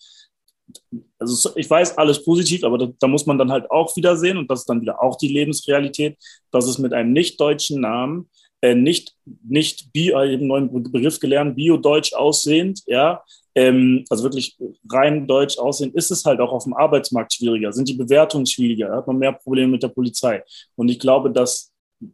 [1.20, 4.38] Also ich weiß alles positiv, aber da, da, muss man dann halt auch wieder sehen
[4.38, 6.18] und das ist dann wieder auch die Lebensrealität,
[6.50, 8.30] dass es mit einem nicht deutschen Namen
[8.62, 13.24] äh, nicht, nicht Bio, ich habe einen neuen Begriff gelernt, Bio-Deutsch aussehend, ja,
[13.56, 14.58] ähm, also wirklich
[14.92, 18.92] rein deutsch aussehen, ist es halt auch auf dem Arbeitsmarkt schwieriger, sind die Bewertungen schwieriger,
[18.92, 20.44] hat man mehr Probleme mit der Polizei.
[20.76, 21.72] Und ich glaube, dass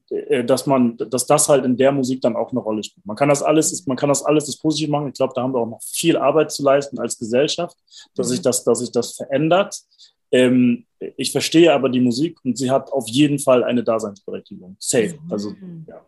[0.10, 3.06] äh, dass man, dass das halt in der Musik dann auch eine Rolle spielt.
[3.06, 5.08] Man kann das alles, man kann das alles das positiv machen.
[5.08, 7.76] Ich glaube, da haben wir auch noch viel Arbeit zu leisten als Gesellschaft,
[8.16, 8.44] dass sich mhm.
[8.44, 9.82] das, dass sich das verändert.
[10.32, 10.86] Ähm,
[11.18, 14.78] ich verstehe aber die Musik und sie hat auf jeden Fall eine Daseinsberechtigung.
[14.80, 15.18] Safe.
[15.30, 15.86] Also, mhm.
[15.88, 16.06] ja.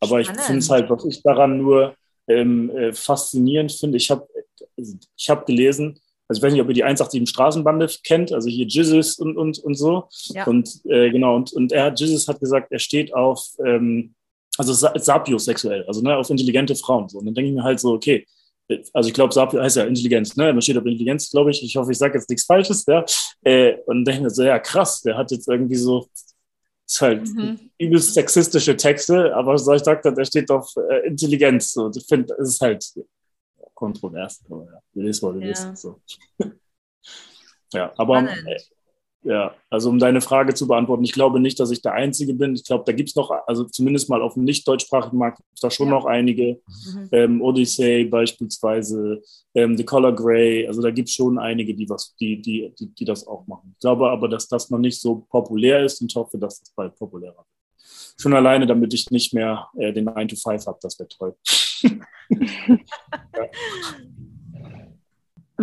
[0.00, 0.40] Aber Spannend.
[0.40, 1.94] ich finde es halt, was ich daran nur
[2.28, 4.26] ähm, äh, faszinierend finde, ich habe
[4.76, 8.66] ich hab gelesen, also ich weiß nicht, ob ihr die 187 Straßenbande kennt, also hier
[8.66, 10.08] Jizzes und, und, und so.
[10.28, 10.46] Ja.
[10.46, 14.14] Und äh, genau, und, und er, Jizzes hat gesagt, er steht auf, ähm,
[14.56, 17.08] also sapiosexuell, also ne, auf intelligente Frauen.
[17.08, 17.18] So.
[17.18, 18.26] Und dann denke ich mir halt so, okay,
[18.92, 20.52] also ich glaube, Sapio heißt ja Intelligenz, ne?
[20.52, 21.62] Man steht auf Intelligenz, glaube ich.
[21.62, 23.04] Ich hoffe, ich sage jetzt nichts Falsches, ja.
[23.42, 26.08] Äh, und denke mir so, ja, krass, der hat jetzt irgendwie so
[26.86, 27.70] ist halt mhm.
[27.78, 31.76] übelst sexistische Texte, aber so ich sagte, der steht auf äh, Intelligenz.
[31.76, 32.84] Und ich finde, es ist halt
[33.74, 34.42] kontrovers.
[34.48, 35.76] Aber ja, wisst, was ihr wisst.
[35.76, 36.00] So.
[37.72, 38.58] ja, aber äh,
[39.24, 42.54] ja, also um deine Frage zu beantworten, ich glaube nicht, dass ich der Einzige bin.
[42.54, 45.54] Ich glaube, da gibt es noch, also zumindest mal auf dem nicht deutschsprachigen Markt, gibt
[45.54, 45.94] es da schon ja.
[45.94, 46.60] noch einige.
[46.66, 47.08] Mhm.
[47.10, 49.22] Ähm, Odyssey beispielsweise,
[49.54, 52.94] ähm, The Color Grey, also da gibt es schon einige, die, was, die, die, die,
[52.94, 53.70] die, das auch machen.
[53.72, 56.94] Ich glaube aber, dass das noch nicht so populär ist und hoffe, dass das bald
[56.96, 57.46] populärer wird.
[58.20, 61.34] Schon alleine, damit ich nicht mehr äh, den 9 to 5 habe, das wäre toll.
[61.82, 63.48] ja.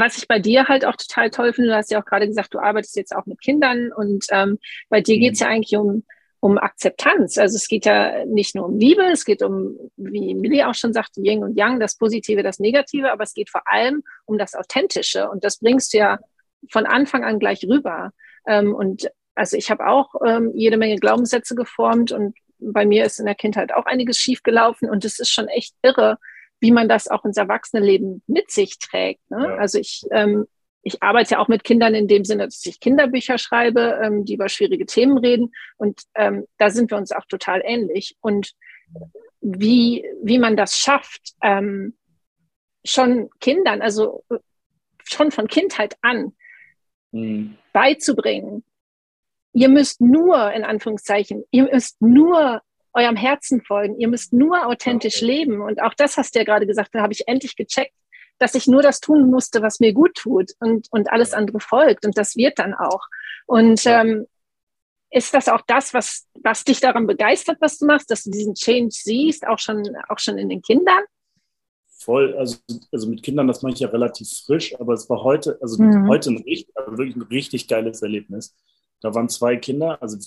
[0.02, 2.54] Was ich bei dir halt auch total toll finde, du hast ja auch gerade gesagt,
[2.54, 4.58] du arbeitest jetzt auch mit Kindern und ähm,
[4.90, 5.22] bei dir mhm.
[5.22, 6.04] geht es ja eigentlich um,
[6.40, 7.38] um Akzeptanz.
[7.38, 10.92] Also es geht ja nicht nur um Liebe, es geht um, wie Millie auch schon
[10.92, 14.56] sagte, Yin und Yang, das Positive, das Negative, aber es geht vor allem um das
[14.56, 16.20] Authentische und das bringst du ja
[16.70, 18.12] von Anfang an gleich rüber.
[18.48, 23.20] Ähm, und also ich habe auch ähm, jede Menge Glaubenssätze geformt und bei mir ist
[23.20, 26.18] in der Kindheit auch einiges schiefgelaufen und es ist schon echt irre,
[26.62, 29.30] wie man das auch ins Erwachsenenleben mit sich trägt.
[29.30, 29.44] Ne?
[29.44, 29.56] Ja.
[29.56, 30.46] Also ich, ähm,
[30.84, 34.36] ich arbeite ja auch mit Kindern in dem Sinne, dass ich Kinderbücher schreibe, ähm, die
[34.36, 35.52] über schwierige Themen reden.
[35.78, 38.16] Und ähm, da sind wir uns auch total ähnlich.
[38.22, 38.54] Und
[39.42, 41.98] wie, wie man das schafft, ähm,
[42.86, 44.24] schon Kindern, also
[45.04, 46.34] schon von Kindheit an
[47.12, 47.58] mhm.
[47.74, 48.64] beizubringen,
[49.54, 52.62] ihr müsst nur, in Anführungszeichen, ihr müsst nur
[52.94, 55.62] eurem Herzen folgen, ihr müsst nur authentisch leben.
[55.62, 57.94] Und auch das hast du ja gerade gesagt, da habe ich endlich gecheckt,
[58.40, 62.06] dass ich nur das tun musste, was mir gut tut und, und alles andere folgt.
[62.06, 63.02] Und das wird dann auch.
[63.46, 64.26] Und ähm,
[65.12, 68.56] ist das auch das, was, was dich daran begeistert, was du machst, dass du diesen
[68.56, 71.04] Change siehst, auch schon, auch schon in den Kindern?
[72.00, 72.58] Voll, also,
[72.92, 76.08] also mit Kindern, das mache ich ja relativ frisch, aber es war heute, also mhm.
[76.08, 78.56] heute ein richtig, also wirklich ein richtig geiles Erlebnis.
[79.02, 80.18] Da waren zwei Kinder, also,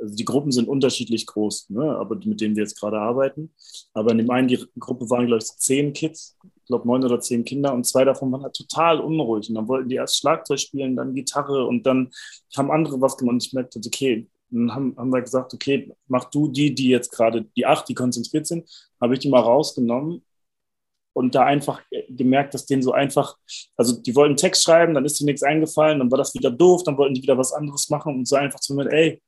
[0.00, 3.52] also die Gruppen sind unterschiedlich groß, ne, aber mit denen wir jetzt gerade arbeiten.
[3.94, 7.20] Aber in dem einen die Gruppe waren, glaube ich, zehn Kids, ich glaube neun oder
[7.20, 9.48] zehn Kinder und zwei davon waren halt total unruhig.
[9.48, 12.10] Und dann wollten die erst Schlagzeug spielen, dann Gitarre und dann
[12.56, 13.34] haben andere was gemacht.
[13.34, 17.10] Und ich merkte, okay, dann haben, haben wir gesagt, okay, mach du die, die jetzt
[17.10, 18.68] gerade, die acht, die konzentriert sind,
[19.00, 20.22] habe ich die mal rausgenommen
[21.12, 23.36] und da einfach gemerkt, dass denen so einfach,
[23.76, 26.82] also die wollten Text schreiben, dann ist ihnen nichts eingefallen, dann war das wieder doof,
[26.84, 29.22] dann wollten die wieder was anderes machen und so einfach zu mir, ey,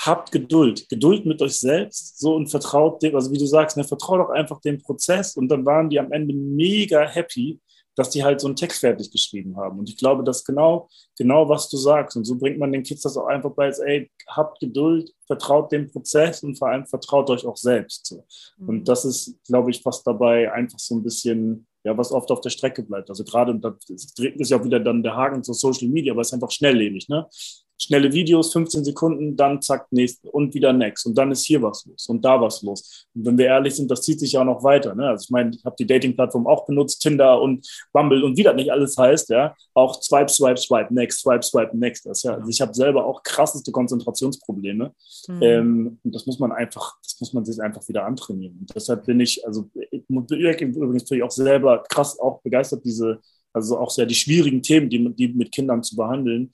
[0.00, 3.84] habt Geduld, Geduld mit euch selbst, so und vertraut dem, also wie du sagst, ne,
[3.84, 7.60] vertraut doch einfach dem Prozess und dann waren die am Ende mega happy,
[7.96, 9.78] dass die halt so einen Text fertig geschrieben haben.
[9.78, 12.16] Und ich glaube, das genau, genau, was du sagst.
[12.16, 15.90] Und so bringt man den Kids das auch einfach bei, ey, habt Geduld, vertraut dem
[15.90, 18.06] Prozess und vor allem vertraut euch auch selbst.
[18.06, 18.24] So.
[18.56, 18.68] Mhm.
[18.68, 22.40] Und das ist, glaube ich, fast dabei einfach so ein bisschen, ja, was oft auf
[22.40, 23.10] der Strecke bleibt.
[23.10, 26.22] Also gerade, und das ist ja auch wieder dann der Haken zu Social Media, aber
[26.22, 27.28] es ist einfach schnelllebig, ne?
[27.80, 31.06] Schnelle Videos, 15 Sekunden, dann zack, nächst und wieder next.
[31.06, 33.06] Und dann ist hier was los und da was los.
[33.14, 34.94] Und wenn wir ehrlich sind, das zieht sich ja auch noch weiter.
[34.94, 35.08] Ne?
[35.08, 38.54] Also ich meine, ich habe die Dating-Plattform auch benutzt, Tinder und Bumble und wie das
[38.54, 42.04] nicht alles heißt, ja, auch Swipe, Swipe, Swipe, Next, Swipe, Swipe, Next.
[42.04, 44.92] Das, ja, also ich habe selber auch krasseste Konzentrationsprobleme.
[45.28, 45.42] Mhm.
[45.42, 48.58] Ähm, und das muss man einfach, das muss man sich einfach wieder antrainieren.
[48.60, 53.20] Und deshalb bin ich, also ich, übrigens natürlich auch selber krass auch begeistert, diese
[53.52, 56.52] also auch sehr die schwierigen Themen, die, die mit Kindern zu behandeln,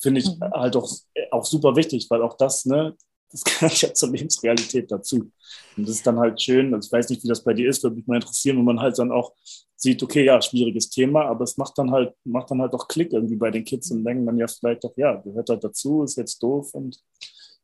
[0.00, 0.50] finde ich mhm.
[0.52, 0.90] halt auch,
[1.30, 2.96] auch super wichtig, weil auch das, ne,
[3.30, 5.30] das gehört ja zur Lebensrealität dazu.
[5.76, 7.82] Und das ist dann halt schön, also ich weiß nicht, wie das bei dir ist,
[7.82, 9.32] würde mich mal interessieren, wenn man halt dann auch
[9.76, 13.12] sieht, okay, ja, schwieriges Thema, aber es macht dann halt, macht dann halt auch Klick
[13.12, 16.16] irgendwie bei den Kids und denken dann ja vielleicht doch, ja, gehört halt dazu, ist
[16.16, 17.00] jetzt doof und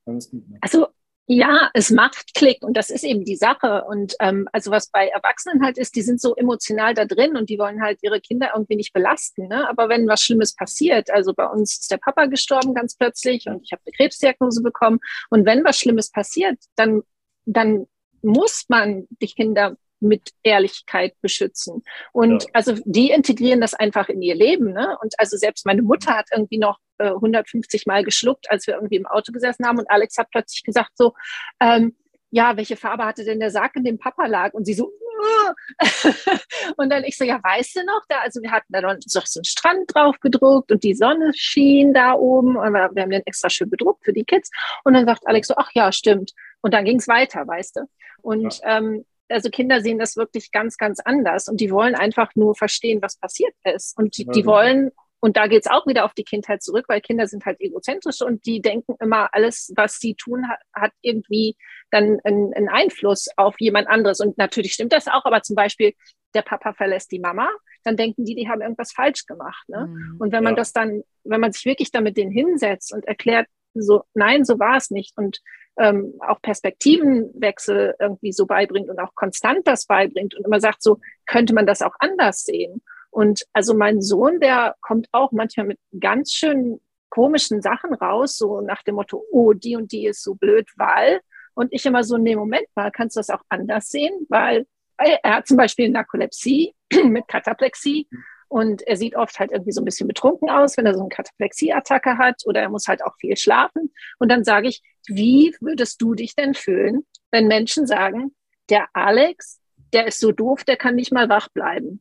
[0.05, 0.49] dann ist gut.
[0.49, 0.59] Ne?
[0.61, 0.87] Also
[1.27, 3.85] ja, es macht Klick und das ist eben die Sache.
[3.89, 7.49] Und ähm, also was bei Erwachsenen halt ist, die sind so emotional da drin und
[7.49, 9.49] die wollen halt ihre Kinder irgendwie nicht belasten.
[9.49, 9.69] Ne?
[9.69, 13.63] Aber wenn was Schlimmes passiert, also bei uns ist der Papa gestorben ganz plötzlich und
[13.65, 14.99] ich habe eine Krebsdiagnose bekommen.
[15.31, 17.03] Und wenn was Schlimmes passiert, dann,
[17.47, 17.87] dann
[18.21, 21.83] muss man die Kinder mit Ehrlichkeit beschützen.
[22.13, 22.49] Und ja.
[22.53, 24.75] also die integrieren das einfach in ihr Leben.
[24.75, 24.99] Ne?
[25.01, 28.97] Und also selbst meine Mutter hat irgendwie noch äh, 150 Mal geschluckt, als wir irgendwie
[28.97, 29.79] im Auto gesessen haben.
[29.79, 31.15] Und Alex hat plötzlich gesagt so,
[31.61, 31.97] ähm,
[32.31, 34.55] ja, welche Farbe hatte denn der Sarg, in dem Papa lag?
[34.55, 34.91] Und sie so,
[36.77, 39.21] und dann ich so, ja, weißt du noch, da, also wir hatten da noch so
[39.21, 43.23] einen Strand drauf gedruckt und die Sonne schien da oben und wir, wir haben den
[43.25, 44.51] extra schön bedruckt für die Kids.
[44.85, 46.33] Und dann sagt Alex so, ach ja, stimmt.
[46.61, 47.81] Und dann ging es weiter, weißt du.
[48.23, 48.79] Und ja.
[48.79, 53.01] ähm, also Kinder sehen das wirklich ganz, ganz anders und die wollen einfach nur verstehen,
[53.03, 53.97] was passiert ist.
[53.97, 54.91] Und die, die wollen,
[55.25, 58.21] und da geht es auch wieder auf die Kindheit zurück, weil Kinder sind halt egozentrisch
[58.21, 61.57] und die denken immer, alles, was sie tun, hat, hat irgendwie
[61.91, 64.21] dann einen, einen Einfluss auf jemand anderes.
[64.21, 65.95] Und natürlich stimmt das auch, aber zum Beispiel
[66.35, 67.49] der Papa verlässt die Mama,
[67.85, 69.67] dann denken die, die haben irgendwas falsch gemacht.
[69.67, 69.87] Ne?
[69.87, 70.57] Mhm, und wenn man ja.
[70.59, 74.77] das dann, wenn man sich wirklich damit denen hinsetzt und erklärt, so, nein, so war
[74.77, 75.17] es nicht.
[75.17, 75.41] Und
[75.79, 81.01] ähm, auch Perspektivenwechsel irgendwie so beibringt und auch konstant das beibringt und immer sagt, so
[81.25, 82.83] könnte man das auch anders sehen.
[83.15, 88.61] Und also mein Sohn, der kommt auch manchmal mit ganz schön komischen Sachen raus, so
[88.61, 91.21] nach dem Motto, oh, die und die ist so blöd, weil.
[91.55, 94.27] Und ich immer so, nee, Moment mal, kannst du das auch anders sehen?
[94.29, 96.75] Weil er hat zum Beispiel Narkolepsie
[97.05, 98.09] mit Kataplexie
[98.49, 101.09] und er sieht oft halt irgendwie so ein bisschen betrunken aus, wenn er so eine
[101.09, 103.93] Kataplexie-Attacke hat oder er muss halt auch viel schlafen.
[104.19, 108.35] Und dann sage ich, wie würdest du dich denn fühlen, wenn Menschen sagen,
[108.71, 109.61] der Alex,
[109.93, 112.01] der ist so doof, der kann nicht mal wach bleiben.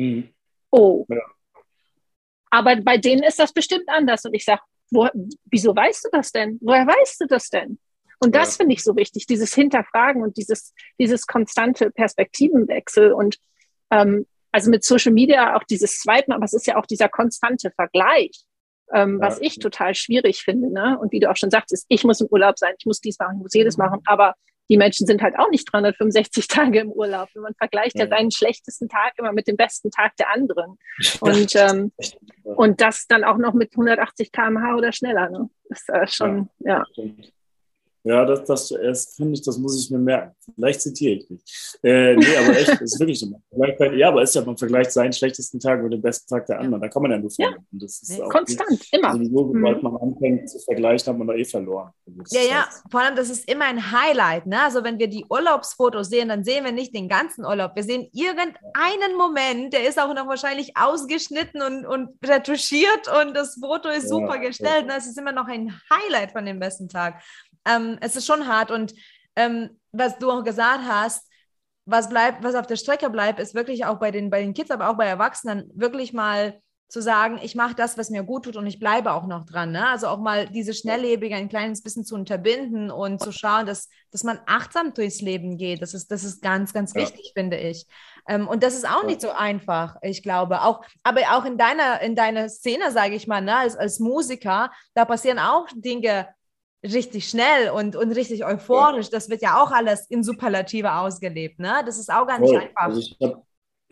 [0.00, 0.28] Mhm.
[0.70, 1.04] Oh.
[1.08, 1.20] Ja.
[2.50, 4.24] Aber bei denen ist das bestimmt anders.
[4.24, 4.62] Und ich sage,
[5.44, 6.58] wieso weißt du das denn?
[6.60, 7.78] Woher weißt du das denn?
[8.18, 8.56] Und das ja.
[8.58, 13.12] finde ich so wichtig, dieses Hinterfragen und dieses, dieses konstante Perspektivenwechsel.
[13.12, 13.38] Und
[13.90, 17.70] ähm, also mit Social Media auch dieses Swipen, aber es ist ja auch dieser konstante
[17.70, 18.44] Vergleich.
[18.92, 19.28] Ähm, ja.
[19.28, 20.72] Was ich total schwierig finde.
[20.72, 20.98] Ne?
[20.98, 23.36] Und wie du auch schon sagst, ich muss im Urlaub sein, ich muss dies machen,
[23.36, 23.84] ich muss jedes mhm.
[23.84, 24.00] machen.
[24.04, 24.34] Aber
[24.70, 27.28] die Menschen sind halt auch nicht 365 Tage im Urlaub.
[27.34, 30.78] Und man vergleicht ja, ja seinen schlechtesten Tag immer mit dem besten Tag der anderen.
[31.20, 31.92] Und, ähm,
[32.44, 35.28] und das dann auch noch mit 180 km/h oder schneller.
[35.30, 35.50] Ne?
[35.68, 36.84] Das ist äh, schon, ja.
[36.94, 37.04] ja.
[38.02, 40.34] Ja, das, das, das finde ich, das muss ich mir merken.
[40.54, 41.42] Vielleicht zitiere ich mich.
[41.82, 43.30] Äh, nee, aber echt, das ist wirklich so.
[43.94, 46.80] Ja, aber ist ja, man vergleicht seinen schlechtesten Tag mit dem besten Tag der anderen.
[46.80, 47.66] Da kann man ja nur vornehmen.
[47.72, 47.78] Ja.
[47.80, 49.12] Das ist auch Konstant, nicht, immer.
[49.12, 49.90] Sowieso, sobald mhm.
[49.90, 51.90] man anfängt zu vergleichen, hat man da eh verloren.
[52.30, 54.46] Ja, ja, vor allem, das ist immer ein Highlight.
[54.46, 54.62] Ne?
[54.62, 57.72] Also, wenn wir die Urlaubsfotos sehen, dann sehen wir nicht den ganzen Urlaub.
[57.74, 63.58] Wir sehen irgendeinen Moment, der ist auch noch wahrscheinlich ausgeschnitten und, und retuschiert und das
[63.60, 64.86] Foto ist super ja, gestellt.
[64.86, 64.94] Ne?
[64.96, 67.22] Es ist immer noch ein Highlight von dem besten Tag
[67.66, 68.70] ähm, es ist schon hart.
[68.70, 68.94] Und
[69.36, 71.26] ähm, was du auch gesagt hast,
[71.86, 74.70] was bleibt, was auf der Strecke bleibt, ist wirklich auch bei den, bei den Kids,
[74.70, 78.56] aber auch bei Erwachsenen, wirklich mal zu sagen, ich mache das, was mir gut tut
[78.56, 79.70] und ich bleibe auch noch dran.
[79.70, 79.86] Ne?
[79.86, 84.24] Also auch mal diese Schnelllebige ein kleines bisschen zu unterbinden und zu schauen, dass, dass
[84.24, 85.82] man achtsam durchs Leben geht.
[85.82, 87.02] Das ist, das ist ganz, ganz ja.
[87.02, 87.86] wichtig, finde ich.
[88.28, 90.62] Ähm, und das ist auch nicht so einfach, ich glaube.
[90.62, 94.72] Auch, aber auch in deiner, in deiner Szene, sage ich mal, ne, als, als Musiker,
[94.94, 96.28] da passieren auch Dinge,
[96.82, 99.06] richtig schnell und, und richtig euphorisch.
[99.06, 99.12] Ja.
[99.12, 101.58] Das wird ja auch alles in Superlative ausgelebt.
[101.58, 101.82] Ne?
[101.84, 102.60] Das ist auch gar nicht Voll.
[102.60, 102.82] einfach.
[102.82, 103.42] Also ich habe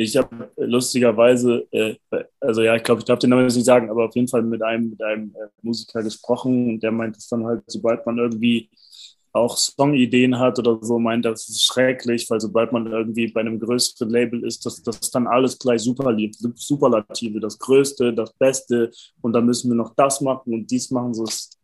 [0.01, 1.97] ich hab lustigerweise, äh,
[2.41, 4.63] also ja, ich glaube, ich darf den Namen nicht sagen, aber auf jeden Fall mit
[4.63, 8.71] einem, mit einem äh, Musiker gesprochen und der meint es dann halt, sobald man irgendwie
[9.33, 13.59] auch Songideen hat oder so, meint das ist schrecklich, weil sobald man irgendwie bei einem
[13.59, 16.17] größeren Label ist, das, das ist dann alles gleich super
[16.55, 21.13] Superlative, das Größte, das Beste und dann müssen wir noch das machen und dies machen,
[21.13, 21.59] so ist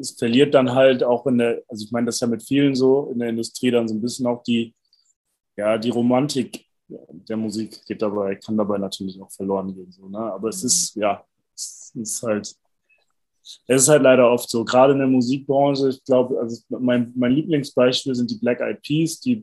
[0.00, 2.74] es verliert dann halt auch in der, also ich meine, das ist ja mit vielen
[2.74, 4.74] so in der Industrie dann so ein bisschen auch die,
[5.56, 9.90] ja, die Romantik der Musik geht dabei, kann dabei natürlich auch verloren gehen.
[9.90, 10.18] So, ne?
[10.18, 12.54] Aber es ist, ja, es ist halt,
[13.68, 17.32] es ist halt leider oft so, gerade in der Musikbranche, ich glaube, also mein, mein
[17.32, 19.42] Lieblingsbeispiel sind die Black Eyed Peas, die,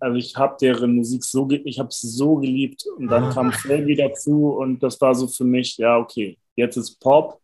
[0.00, 3.96] also ich habe deren Musik so, ich habe sie so geliebt und dann kam Felby
[3.96, 7.41] dazu und das war so für mich, ja, okay, jetzt ist Pop,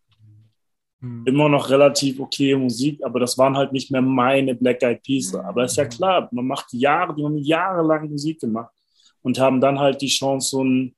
[1.01, 1.25] hm.
[1.27, 5.33] Immer noch relativ okay Musik, aber das waren halt nicht mehr meine Black Eyed Peas.
[5.33, 5.41] Hm.
[5.41, 8.75] Aber ist ja klar, man macht Jahre, die haben jahrelang Musik gemacht
[9.23, 10.97] und haben dann halt die Chance, so ein,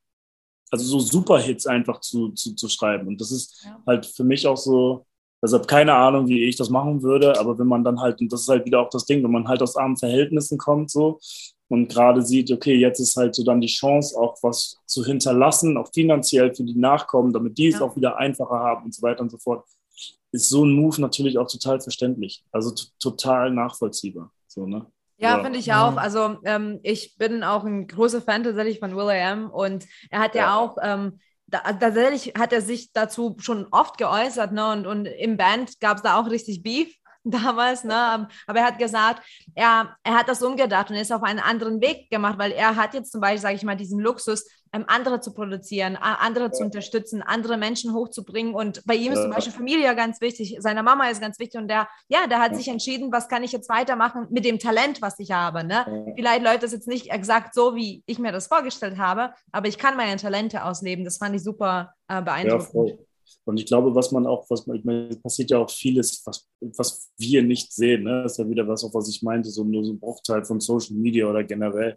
[0.71, 3.09] also so Superhits einfach zu, zu, zu schreiben.
[3.09, 3.83] Und das ist ja.
[3.87, 5.05] halt für mich auch so,
[5.43, 8.33] also habe keine Ahnung, wie ich das machen würde, aber wenn man dann halt, und
[8.33, 11.19] das ist halt wieder auch das Ding, wenn man halt aus armen Verhältnissen kommt so
[11.69, 15.77] und gerade sieht, okay, jetzt ist halt so dann die Chance, auch was zu hinterlassen,
[15.77, 19.23] auch finanziell für die Nachkommen, damit die es auch wieder einfacher haben und so weiter
[19.23, 19.65] und so fort
[20.33, 22.45] ist so ein Move natürlich auch total verständlich.
[22.53, 24.33] Also total nachvollziehbar.
[24.47, 24.87] So, ne?
[25.19, 25.43] Ja, ja.
[25.43, 25.97] finde ich auch.
[25.97, 30.43] Also ähm, ich bin auch ein großer Fan tatsächlich von Will.i.am und er hat ja,
[30.43, 34.73] ja auch, ähm, da, tatsächlich hat er sich dazu schon oft geäußert, ne?
[34.73, 38.29] Und, und im Band gab es da auch richtig Beef damals, ne?
[38.47, 39.23] Aber er hat gesagt,
[39.55, 42.95] er, er hat das umgedacht und ist auf einen anderen Weg gemacht, weil er hat
[42.95, 46.53] jetzt zum Beispiel, sage ich mal, diesen Luxus, ähm, andere zu produzieren, andere ja.
[46.53, 48.55] zu unterstützen, andere Menschen hochzubringen.
[48.55, 51.69] Und bei ihm ist zum Beispiel Familie ganz wichtig, seine Mama ist ganz wichtig und
[51.69, 52.59] der, ja, der hat ja.
[52.59, 55.65] sich entschieden, was kann ich jetzt weitermachen mit dem Talent, was ich habe.
[55.65, 55.85] Ne?
[56.07, 56.13] Ja.
[56.15, 59.79] Vielleicht läuft das jetzt nicht exakt so, wie ich mir das vorgestellt habe, aber ich
[59.79, 61.05] kann meine Talente ausleben.
[61.05, 62.99] Das fand ich super äh, beeindruckend.
[63.45, 67.43] Und ich glaube, was man auch, was meine, passiert ja auch vieles, was, was wir
[67.43, 68.05] nicht sehen.
[68.05, 68.23] Ne?
[68.23, 70.61] Das ist ja wieder was, auf was ich meinte, so nur so ein Bruchteil von
[70.61, 71.97] Social Media oder generell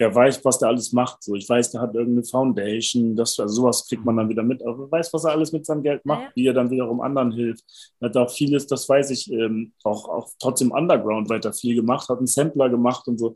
[0.00, 1.22] wer weiß, was der alles macht.
[1.22, 4.66] So, ich weiß, der hat irgendeine Foundation, das, also sowas kriegt man dann wieder mit,
[4.66, 6.30] aber wer weiß, was er alles mit seinem Geld macht, ja.
[6.34, 7.62] wie er dann wiederum anderen hilft.
[8.00, 12.08] Er hat auch vieles, das weiß ich, ähm, auch, auch trotzdem Underground weiter viel gemacht,
[12.08, 13.34] hat einen Sampler gemacht und so.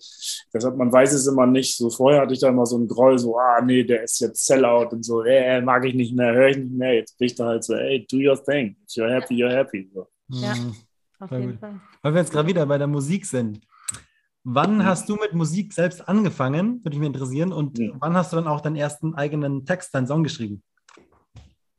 [0.55, 1.77] Deshalb, man weiß es immer nicht.
[1.77, 4.46] So vorher hatte ich da immer so einen Groll, so, ah, nee, der ist jetzt
[4.46, 6.94] Sellout und so, äh, mag ich nicht mehr, höre ich nicht mehr.
[6.94, 8.74] Jetzt bin ich da halt so, ey, do your thing.
[8.88, 9.90] If you're happy, you're happy.
[9.92, 10.07] So.
[10.29, 10.74] Ja, mhm.
[11.20, 11.79] auf jeden Fall.
[12.00, 13.61] Weil wir jetzt gerade wieder bei der Musik sind.
[14.44, 16.85] Wann hast du mit Musik selbst angefangen?
[16.85, 17.50] Würde mich interessieren.
[17.52, 17.90] Und ja.
[17.98, 20.62] wann hast du dann auch deinen ersten eigenen Text, deinen Song geschrieben?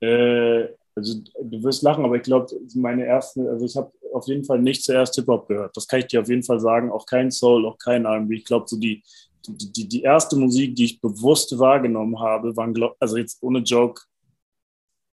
[0.02, 4.44] Äh, also du wirst lachen, aber ich glaube, meine ersten, also ich habe auf jeden
[4.44, 5.78] Fall nicht zuerst Hip-Hop gehört.
[5.78, 6.92] Das kann ich dir auf jeden Fall sagen.
[6.92, 8.36] Auch kein Soul, auch kein R&B.
[8.36, 9.04] Ich glaube, so die,
[9.48, 14.02] die, die, die erste Musik, die ich bewusst wahrgenommen habe, waren, also jetzt ohne Joke,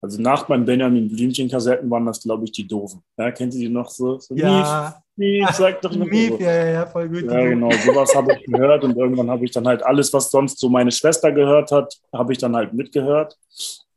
[0.01, 3.01] also nach meinen Benjamin Blümchen-Kassetten waren das, glaube ich, die Doofen.
[3.17, 4.17] Ja, kennt ihr die noch so?
[4.17, 5.01] so ja.
[5.17, 7.23] Mief, sag doch Mief, ja, ja, ja, voll gut.
[7.23, 10.57] Ja, genau, sowas habe ich gehört und irgendwann habe ich dann halt alles, was sonst
[10.59, 13.37] so meine Schwester gehört hat, habe ich dann halt mitgehört.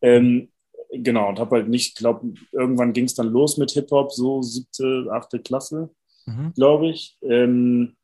[0.00, 0.48] Ähm,
[0.90, 5.07] genau, und habe halt nicht, glaube irgendwann ging es dann los mit Hip-Hop, so siebte,
[5.12, 5.90] achte Klasse,
[6.26, 6.53] mhm.
[6.55, 7.16] glaube ich.
[7.22, 7.94] Ähm,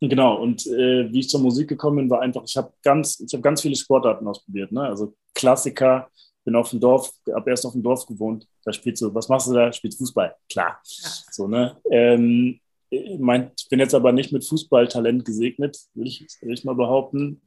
[0.00, 3.32] genau, und äh, wie ich zur Musik gekommen bin, war einfach, ich habe ganz, ich
[3.32, 4.82] habe ganz viele Sportarten ausprobiert, ne?
[4.82, 6.10] also Klassiker,
[6.46, 8.46] bin auf dem Dorf, habe erst auf dem Dorf gewohnt.
[8.64, 9.72] Da spielst du, was machst du da?
[9.72, 10.34] Spielst Fußball.
[10.48, 10.80] Klar.
[10.82, 11.10] Ja.
[11.30, 11.76] So, ne?
[11.90, 16.64] Ähm, ich, mein, ich bin jetzt aber nicht mit Fußballtalent gesegnet, will ich, will ich
[16.64, 17.42] mal behaupten.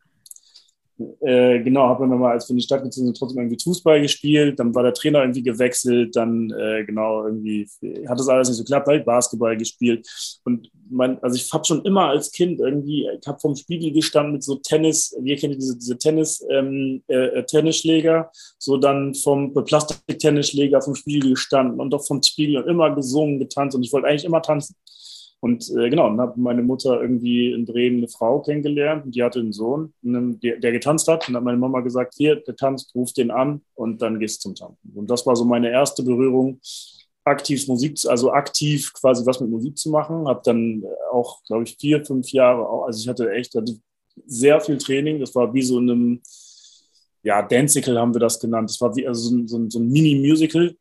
[1.21, 4.01] Äh, genau, habe dann mal, als wir in die Stadt gezogen sind, trotzdem irgendwie Fußball
[4.01, 4.59] gespielt.
[4.59, 6.15] Dann war der Trainer irgendwie gewechselt.
[6.15, 7.67] Dann, äh, genau, irgendwie
[8.07, 8.87] hat das alles nicht so geklappt.
[8.87, 10.07] habe ich Basketball gespielt.
[10.43, 14.33] Und mein, also ich habe schon immer als Kind irgendwie, ich habe vom Spiegel gestanden
[14.33, 19.53] mit so Tennis, wir kennen diese, diese Tennis, ähm, äh, äh Tennisschläger, so dann vom
[19.53, 23.75] Plastik-Tennisschläger vom Spiegel gestanden und auch vom Spiegel und immer gesungen, getanzt.
[23.75, 24.75] Und ich wollte eigentlich immer tanzen.
[25.41, 29.23] Und äh, genau, dann hat meine Mutter irgendwie in Bremen eine Frau kennengelernt und die
[29.23, 31.27] hatte einen Sohn, der, der getanzt hat.
[31.27, 34.43] Und dann hat meine Mama gesagt, hier, der tanzt, ruf den an und dann gehst
[34.43, 34.91] du zum Tanzen.
[34.95, 36.59] Und das war so meine erste Berührung,
[37.23, 40.27] aktiv Musik, also aktiv quasi was mit Musik zu machen.
[40.27, 43.79] Habe dann auch, glaube ich, vier, fünf Jahre, also ich hatte echt hatte
[44.25, 45.19] sehr viel Training.
[45.19, 46.21] Das war wie so in einem,
[47.23, 48.69] ja, Dancical haben wir das genannt.
[48.69, 50.75] Das war wie also so, so, so ein Mini-Musical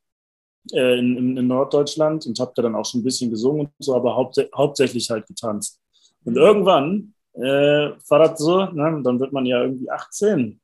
[0.73, 3.95] äh, in, in, Norddeutschland und habe da dann auch schon ein bisschen gesungen und so,
[3.95, 5.81] aber haupts hauptsächlich halt getanzt.
[6.25, 6.39] Und mhm.
[6.39, 10.61] irgendwann äh, war das so, ne, dann wird man ja irgendwie 18.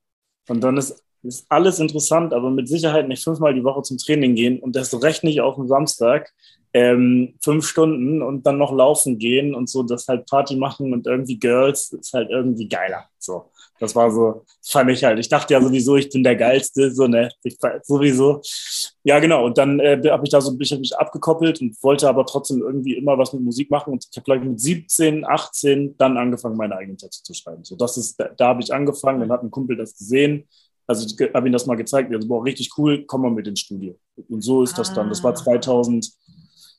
[0.49, 4.35] Und dann ist, ist alles interessant, aber mit Sicherheit nicht fünfmal die Woche zum Training
[4.35, 6.33] gehen und das recht nicht auf dem Samstag.
[6.77, 11.07] Ähm, fünf Stunden und dann noch laufen gehen und so, das halt Party machen und
[11.07, 13.05] irgendwie Girls ist halt irgendwie geiler.
[13.19, 13.51] So.
[13.81, 15.19] Das war so, das fand ich halt.
[15.19, 17.29] Ich dachte ja sowieso, ich bin der Geilste, so, ne?
[17.43, 18.41] Ich, sowieso.
[19.03, 19.45] Ja, genau.
[19.45, 22.63] Und dann äh, habe ich da so ein bisschen mich abgekoppelt und wollte aber trotzdem
[22.63, 23.93] irgendwie immer was mit Musik machen.
[23.93, 27.65] Und ich habe, glaube ich, mit 17, 18 dann angefangen, meine eigenen Texte zu schreiben.
[27.65, 29.21] So, das ist, da, da habe ich angefangen.
[29.21, 30.49] Dann hat ein Kumpel das gesehen.
[30.87, 32.15] Also ich habe ihm das mal gezeigt.
[32.15, 33.99] Also, boah, richtig cool, komm mal mit ins Studio.
[34.29, 35.09] Und so ist das dann.
[35.09, 36.35] Das war 2000, ah.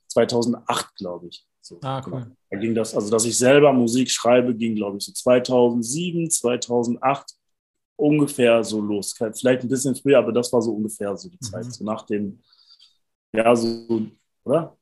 [0.08, 1.46] 2008, glaube ich.
[1.66, 2.22] So, ah, cool.
[2.22, 2.36] Genau.
[2.52, 7.26] Da ging das, also dass ich selber Musik schreibe, ging, glaube ich, so 2007, 2008
[7.96, 9.16] ungefähr so los.
[9.18, 11.46] Vielleicht ein bisschen früher, aber das war so ungefähr so die mhm.
[11.46, 11.74] Zeit.
[11.74, 12.40] So nach dem,
[13.34, 14.06] ja, so,
[14.44, 14.78] oder?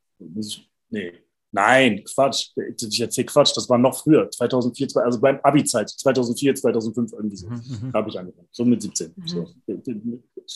[0.89, 1.13] Nee,
[1.53, 2.49] nein, Quatsch.
[2.77, 7.47] Ich erzähle Quatsch, das war noch früher, 2004, also beim Abi-Zeit, 2004, 2005, irgendwie so.
[7.47, 7.93] Mhm, mhm.
[7.93, 9.13] habe ich angefangen, so mit 17.
[9.15, 9.25] Mhm.
[9.25, 9.47] So.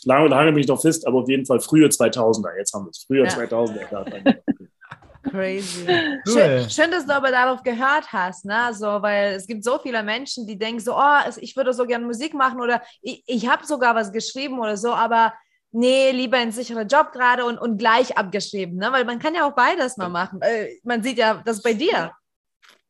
[0.03, 2.89] Lange, lange bin ich noch fest, aber auf jeden Fall frühe 2000er, jetzt haben wir
[2.89, 3.05] es.
[3.05, 3.31] Früher ja.
[3.31, 4.41] 2000er.
[5.29, 5.85] Crazy.
[6.27, 6.33] Cool.
[6.33, 8.73] Schön, schön, dass du aber darauf gehört hast, ne?
[8.73, 12.05] So, weil es gibt so viele Menschen, die denken so, oh, ich würde so gerne
[12.05, 15.33] Musik machen oder ich, ich habe sogar was geschrieben oder so, aber
[15.71, 18.89] nee, lieber ein sicherer Job gerade und, und gleich abgeschrieben, ne?
[18.91, 20.41] Weil man kann ja auch beides mal machen.
[20.83, 22.11] Man sieht ja das bei dir.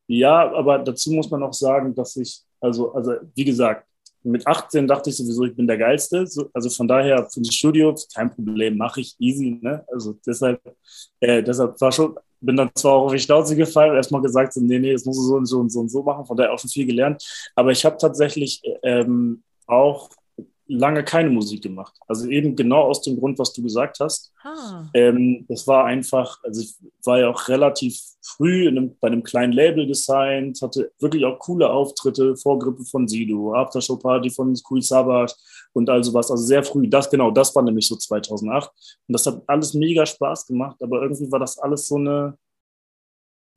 [0.08, 3.88] Ja, aber dazu muss man auch sagen, dass ich, also, also wie gesagt,
[4.22, 6.26] mit 18 dachte ich sowieso, ich bin der Geilste.
[6.52, 9.58] Also von daher für das Studio kein Problem, mache ich easy.
[9.60, 9.84] Ne?
[9.92, 10.60] Also deshalb,
[11.20, 14.60] äh, deshalb war schon, bin dann zwar auch auf die Schnauze gefallen, erstmal gesagt, so,
[14.60, 16.52] nee, nee, das musst du so und so und so und so machen, von daher
[16.52, 17.22] auch schon viel gelernt.
[17.54, 20.08] Aber ich habe tatsächlich ähm, auch
[20.68, 21.98] lange keine Musik gemacht.
[22.06, 24.32] Also eben genau aus dem Grund, was du gesagt hast.
[24.42, 24.86] Ah.
[24.94, 29.52] Ähm, das war einfach, also ich war ja auch relativ früh einem, bei einem kleinen
[29.52, 35.34] Label designt, hatte wirklich auch coole Auftritte, Vorgrippe von Sido, Aftershow-Party von Cool Savage
[35.72, 36.30] und all sowas.
[36.30, 36.86] Also sehr früh.
[36.88, 38.70] Das genau, das war nämlich so 2008.
[39.08, 42.36] Und das hat alles mega Spaß gemacht, aber irgendwie war das alles so eine,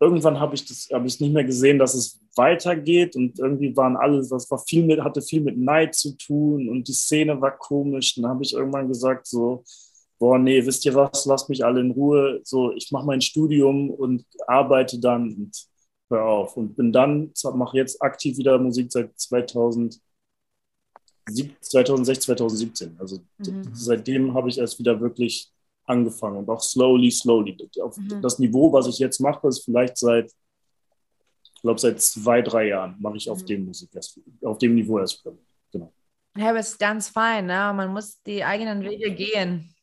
[0.02, 3.96] irgendwann habe ich das habe ich nicht mehr gesehen, dass es weitergeht und irgendwie waren
[3.96, 7.58] alle, das war viel mit, hatte viel mit Neid zu tun und die Szene war
[7.58, 8.16] komisch.
[8.16, 9.64] Dann habe ich irgendwann gesagt so,
[10.18, 12.42] boah, nee, wisst ihr was, lasst mich alle in Ruhe.
[12.44, 15.68] So, ich mache mein Studium und arbeite dann und
[16.10, 16.58] hör auf.
[16.58, 20.00] Und bin dann, mache jetzt aktiv wieder Musik seit 2000,
[21.62, 22.96] 2006, 2017.
[23.00, 23.70] Also mhm.
[23.74, 25.52] seitdem habe ich erst wieder wirklich
[25.86, 27.58] angefangen und auch slowly, slowly.
[27.82, 28.22] Auf mhm.
[28.22, 30.32] Das Niveau, was ich jetzt mache, ist vielleicht seit,
[31.56, 33.46] ich glaube, seit zwei, drei Jahren mache ich auf mhm.
[33.48, 35.24] dem Musik erst, auf dem Niveau erst.
[35.72, 35.92] Genau.
[36.38, 37.74] Ja, aber es ist ganz fein, ne?
[37.76, 39.74] Man muss die eigenen Wege gehen.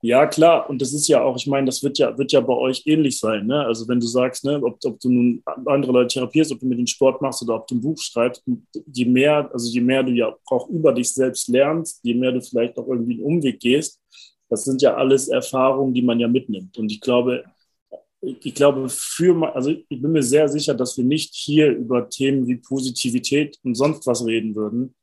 [0.00, 0.70] Ja, klar.
[0.70, 3.18] Und das ist ja auch, ich meine, das wird ja, wird ja bei euch ähnlich
[3.18, 3.46] sein.
[3.46, 3.64] Ne?
[3.66, 6.78] Also wenn du sagst, ne, ob, ob du nun andere Leute therapierst, ob du mit
[6.78, 8.44] dem Sport machst oder ob du ein Buch schreibst,
[8.92, 12.40] je mehr, also je mehr du ja auch über dich selbst lernst, je mehr du
[12.40, 14.00] vielleicht auch irgendwie einen Umweg gehst,
[14.48, 16.78] das sind ja alles Erfahrungen, die man ja mitnimmt.
[16.78, 17.44] Und ich glaube,
[18.20, 22.46] ich glaube, für, also ich bin mir sehr sicher, dass wir nicht hier über Themen
[22.46, 24.94] wie Positivität und sonst was reden würden,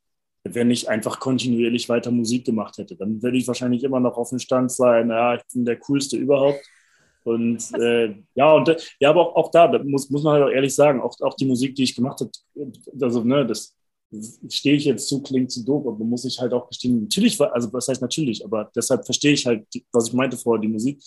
[0.44, 2.96] wenn ich einfach kontinuierlich weiter Musik gemacht hätte.
[2.96, 6.16] Dann würde ich wahrscheinlich immer noch auf dem Stand sein, ja, ich bin der coolste
[6.16, 6.60] überhaupt.
[7.24, 10.54] Und äh, ja, und ja, aber auch, auch da, da muss, muss man halt auch
[10.54, 12.30] ehrlich sagen, auch, auch die Musik, die ich gemacht habe,
[13.00, 13.75] also ne, das
[14.48, 17.72] stehe ich jetzt zu, klingt zu doof, aber muss ich halt auch gestehen, natürlich, also
[17.72, 21.02] was heißt natürlich, aber deshalb verstehe ich halt, was ich meinte vorher, die Musik,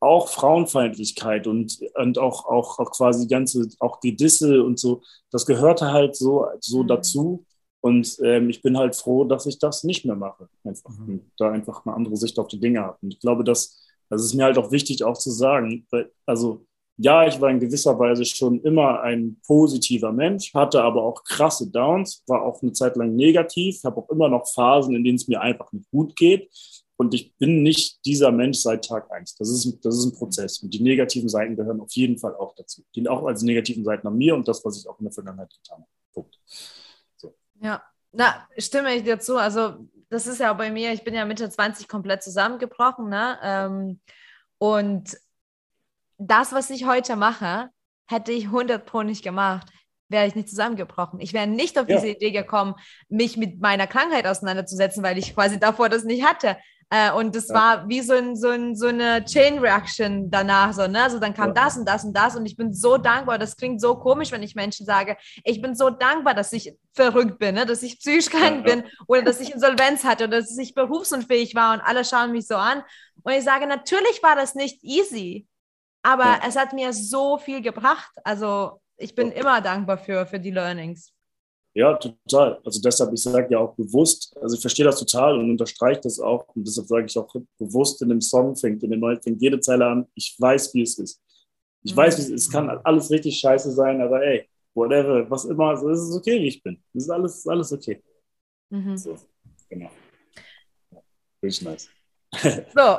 [0.00, 5.46] auch Frauenfeindlichkeit und, und auch, auch, auch quasi ganze, auch die Disse und so, das
[5.46, 6.88] gehörte halt so, so mhm.
[6.88, 7.46] dazu.
[7.80, 10.48] Und ähm, ich bin halt froh, dass ich das nicht mehr mache.
[10.64, 10.96] Einfach.
[10.98, 11.30] Mhm.
[11.36, 12.98] Da einfach eine andere Sicht auf die Dinge habe.
[13.00, 16.66] Und ich glaube, dass, das ist mir halt auch wichtig auch zu sagen, weil, also
[17.02, 21.68] ja, ich war in gewisser Weise schon immer ein positiver Mensch, hatte aber auch krasse
[21.68, 25.26] Downs, war auch eine Zeit lang negativ, habe auch immer noch Phasen, in denen es
[25.26, 26.48] mir einfach nicht gut geht.
[26.96, 29.34] Und ich bin nicht dieser Mensch seit Tag eins.
[29.34, 30.58] Das ist, das ist ein Prozess.
[30.62, 32.84] Und die negativen Seiten gehören auf jeden Fall auch dazu.
[32.94, 35.50] Die auch als negativen Seiten an mir und das, was ich auch in der Vergangenheit
[35.50, 35.90] getan habe.
[36.14, 36.38] Punkt.
[37.16, 37.34] So.
[37.60, 37.82] Ja,
[38.12, 39.36] na, stimme ich dir zu.
[39.36, 43.08] Also, das ist ja bei mir, ich bin ja Mitte 20 komplett zusammengebrochen.
[43.08, 43.38] Ne?
[43.42, 44.00] Ähm,
[44.58, 45.16] und
[46.26, 47.70] das, was ich heute mache,
[48.08, 49.68] hätte ich 100 Pro nicht gemacht,
[50.08, 51.20] wäre ich nicht zusammengebrochen.
[51.20, 52.14] Ich wäre nicht auf diese ja.
[52.14, 52.74] Idee gekommen,
[53.08, 56.56] mich mit meiner Krankheit auseinanderzusetzen, weil ich quasi davor das nicht hatte.
[56.90, 57.54] Äh, und das ja.
[57.54, 61.02] war wie so, ein, so, ein, so eine Chain Reaction danach, so, ne?
[61.02, 61.54] Also dann kam ja.
[61.54, 63.38] das und das und das und ich bin so dankbar.
[63.38, 67.38] Das klingt so komisch, wenn ich Menschen sage, ich bin so dankbar, dass ich verrückt
[67.38, 67.64] bin, ne?
[67.64, 71.72] dass ich psychisch krank bin oder dass ich Insolvenz hatte oder dass ich berufsunfähig war
[71.72, 72.82] und alle schauen mich so an.
[73.22, 75.46] Und ich sage, natürlich war das nicht easy.
[76.02, 76.40] Aber ja.
[76.46, 78.12] es hat mir so viel gebracht.
[78.24, 81.12] Also ich bin immer dankbar für, für die Learnings.
[81.74, 82.60] Ja, total.
[82.64, 86.20] Also deshalb, ich sage ja auch bewusst, also ich verstehe das total und unterstreiche das
[86.20, 86.46] auch.
[86.54, 89.58] Und deshalb sage ich auch bewusst in dem Song fängt, in dem neuen fängt jede
[89.60, 91.22] Zeile an, ich weiß, wie es ist.
[91.82, 91.96] Ich mhm.
[91.96, 92.46] weiß, wie es ist.
[92.46, 96.40] Es kann alles richtig scheiße sein, aber ey, whatever, was immer, also es ist okay,
[96.40, 96.82] wie ich bin.
[96.92, 98.02] Es ist alles, alles okay.
[98.68, 98.96] Mhm.
[98.96, 99.16] So,
[99.70, 99.90] genau.
[101.42, 101.88] Richtig nice.
[102.74, 102.98] so,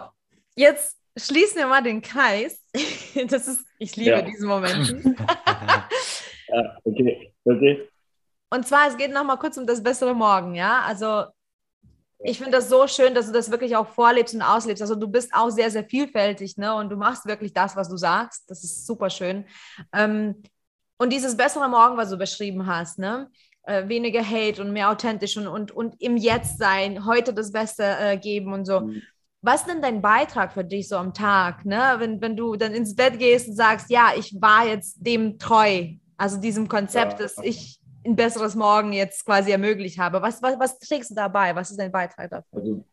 [0.56, 2.60] jetzt schließen wir mal den Kreis.
[3.28, 4.22] Das ist, ich liebe ja.
[4.24, 4.88] diesen Moment.
[6.48, 7.88] ja, okay, okay.
[8.50, 10.82] Und zwar, es geht nochmal kurz um das bessere Morgen, ja.
[10.82, 11.26] Also
[12.24, 14.82] ich finde das so schön, dass du das wirklich auch vorlebst und auslebst.
[14.82, 16.74] Also du bist auch sehr, sehr vielfältig, ne?
[16.74, 18.50] Und du machst wirklich das, was du sagst.
[18.50, 19.46] Das ist super schön.
[19.94, 20.42] Ähm,
[20.98, 23.30] und dieses bessere Morgen, was du beschrieben hast, ne?
[23.62, 27.84] Äh, weniger Hate und mehr authentisch und, und, und im Jetzt sein, heute das Beste
[27.84, 28.82] äh, geben und so.
[28.82, 29.04] Mhm
[29.44, 31.96] was ist denn dein Beitrag für dich so am Tag, ne?
[31.98, 35.90] wenn, wenn du dann ins Bett gehst und sagst, ja, ich war jetzt dem treu,
[36.16, 37.26] also diesem Konzept, ja.
[37.26, 40.22] dass ich ein besseres Morgen jetzt quasi ermöglicht habe.
[40.22, 41.54] Was, was, was trägst du dabei?
[41.56, 42.46] Was ist dein Beitrag dafür?
[42.54, 42.84] Also,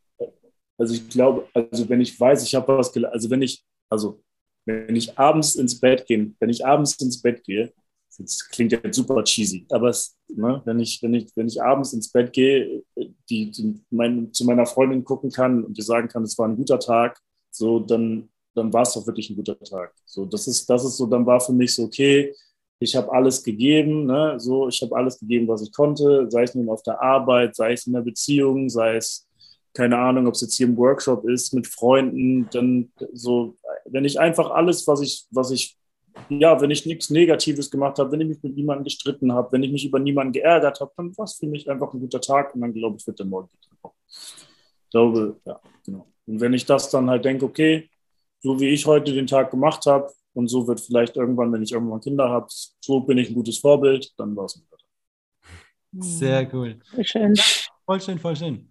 [0.76, 4.20] also ich glaube, also wenn ich weiß, ich habe was gelernt, also wenn ich, also
[4.66, 7.72] wenn ich abends ins Bett gehe, wenn ich abends ins Bett gehe,
[8.18, 11.92] das klingt jetzt super cheesy, aber es, ne, wenn, ich, wenn, ich, wenn ich abends
[11.92, 12.82] ins Bett gehe,
[13.28, 16.56] die, die mein, zu meiner Freundin gucken kann und dir sagen kann, es war ein
[16.56, 19.92] guter Tag, so, dann, dann war es doch wirklich ein guter Tag.
[20.04, 22.34] So, das ist, das ist so, dann war für mich so, okay,
[22.80, 26.54] ich habe alles gegeben, ne, so, ich habe alles gegeben, was ich konnte, sei es
[26.54, 29.28] nun auf der Arbeit, sei es in der Beziehung, sei es,
[29.74, 33.54] keine Ahnung, ob es jetzt hier im Workshop ist, mit Freunden, dann so,
[33.84, 35.76] wenn ich einfach alles, was ich, was ich
[36.28, 39.62] ja, wenn ich nichts Negatives gemacht habe, wenn ich mich mit niemandem gestritten habe, wenn
[39.62, 42.54] ich mich über niemanden geärgert habe, dann war es für mich einfach ein guter Tag
[42.54, 43.48] und dann glaube ich, wird der Morgen
[43.80, 43.94] kommen.
[44.08, 46.06] Ich glaube, ja, genau.
[46.26, 47.88] Und wenn ich das dann halt denke, okay,
[48.40, 51.72] so wie ich heute den Tag gemacht habe und so wird vielleicht irgendwann, wenn ich
[51.72, 56.04] irgendwann Kinder habe, so bin ich ein gutes Vorbild, dann war es ein guter Tag.
[56.04, 56.78] Sehr cool.
[57.02, 57.34] Schön.
[57.84, 58.70] Voll schön, voll schön.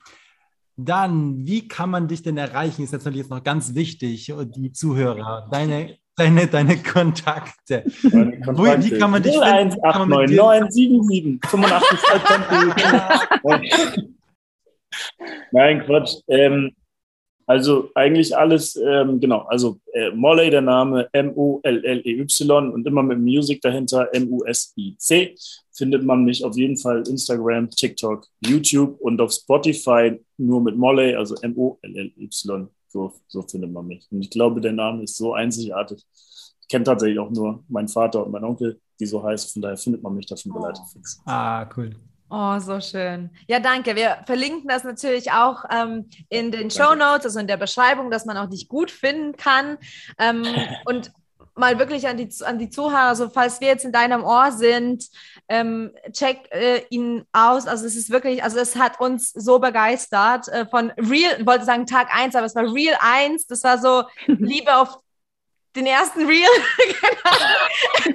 [0.77, 2.83] Dann, wie kann man dich denn erreichen?
[2.83, 5.47] Ist jetzt natürlich jetzt noch ganz wichtig, die Zuhörer.
[5.51, 7.83] Deine deine, deine Kontakte.
[8.03, 8.83] Meine Kontakte.
[8.83, 11.99] Wie kann man dich 018997 85
[15.51, 16.15] Nein, Quatsch.
[16.27, 16.71] Ähm,
[17.45, 23.59] also eigentlich alles, ähm, genau, also äh, Molley, der Name M-O-L-L-E-Y und immer mit Music
[23.61, 25.35] dahinter, M-U-S-I-C,
[25.73, 31.15] findet man mich auf jeden Fall Instagram, TikTok, YouTube und auf Spotify nur mit Molley,
[31.15, 32.69] also M-O-L-L-Y.
[32.89, 34.07] So, so findet man mich.
[34.11, 36.05] Und ich glaube, der Name ist so einzigartig.
[36.61, 39.51] Ich kenne tatsächlich auch nur meinen Vater und meinen Onkel, die so heißen.
[39.51, 40.59] Von daher findet man mich da schon oh.
[40.59, 41.21] relativ fix.
[41.25, 41.95] Ah, cool.
[42.31, 43.31] Oh, so schön.
[43.47, 43.95] Ja, danke.
[43.95, 48.25] Wir verlinken das natürlich auch ähm, in den Show Notes, also in der Beschreibung, dass
[48.25, 49.77] man auch dich gut finden kann.
[50.19, 50.43] Ähm,
[50.85, 51.11] und
[51.59, 55.05] mal wirklich an die, an die Zuhörer, also falls wir jetzt in deinem Ohr sind,
[55.47, 57.67] ähm, check äh, ihn aus.
[57.67, 61.65] Also es ist wirklich, also es hat uns so begeistert äh, von Real, ich wollte
[61.65, 63.47] sagen Tag 1, aber es war Real 1.
[63.47, 64.97] Das war so Liebe auf
[65.75, 66.49] den ersten Real.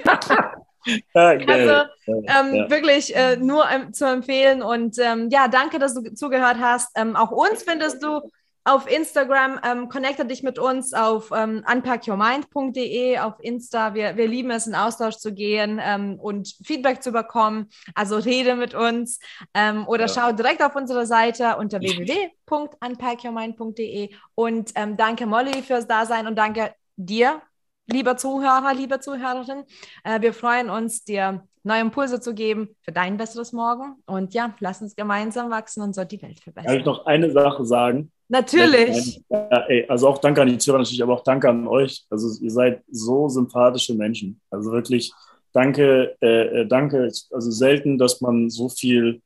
[1.13, 2.69] also ähm, ja.
[2.69, 6.91] wirklich äh, nur ähm, zu empfehlen und ähm, ja, danke, dass du zugehört hast.
[6.95, 8.21] Ähm, auch uns findest du
[8.65, 13.93] auf Instagram, ähm, connecte dich mit uns auf ähm, unpackyourmind.de auf Insta.
[13.93, 17.69] Wir, wir lieben es, in Austausch zu gehen ähm, und Feedback zu bekommen.
[17.93, 19.19] Also rede mit uns
[19.53, 20.13] ähm, oder ja.
[20.13, 24.09] schau direkt auf unsere Seite unter www.unpackyourmind.de.
[24.33, 27.43] Und ähm, danke Molly fürs Dasein und danke dir,
[27.85, 29.65] lieber Zuhörer, liebe Zuhörerin.
[30.03, 33.97] Äh, wir freuen uns, dir neue Impulse zu geben für dein besseres Morgen.
[34.07, 36.71] Und ja, lass uns gemeinsam wachsen und so die Welt verbessern.
[36.71, 38.11] Kann ich noch eine Sache sagen?
[38.27, 39.21] Natürlich.
[39.87, 42.05] Also auch danke an die Zuhörer natürlich, aber auch danke an euch.
[42.09, 44.41] Also ihr seid so sympathische Menschen.
[44.49, 45.11] Also wirklich
[45.53, 47.11] danke, äh, äh danke.
[47.31, 49.21] Also selten, dass man so viel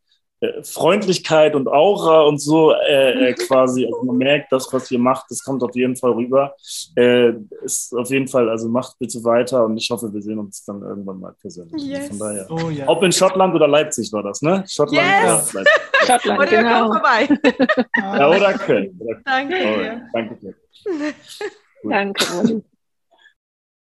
[0.63, 5.25] Freundlichkeit und Aura und so äh, äh, quasi, also man merkt, das, was ihr macht,
[5.29, 6.55] das kommt auf jeden Fall rüber.
[6.95, 7.33] Äh,
[7.63, 10.81] ist auf jeden Fall, also macht bitte weiter und ich hoffe, wir sehen uns dann
[10.81, 11.83] irgendwann mal persönlich.
[11.83, 12.07] Yes.
[12.07, 12.47] Von daher.
[12.49, 12.87] Oh, ja.
[12.87, 14.63] Ob in Schottland oder Leipzig war das, ne?
[14.67, 15.53] Schottland yes.
[15.53, 15.73] ja, Leipzig.
[16.07, 16.93] Schottland, Oder genau.
[16.93, 17.29] vorbei.
[17.97, 18.97] ja, oder Köln.
[18.99, 19.79] Oder Danke Köln.
[19.79, 20.09] dir.
[20.13, 20.55] Danke dir.
[21.83, 22.63] Danke, Ronny.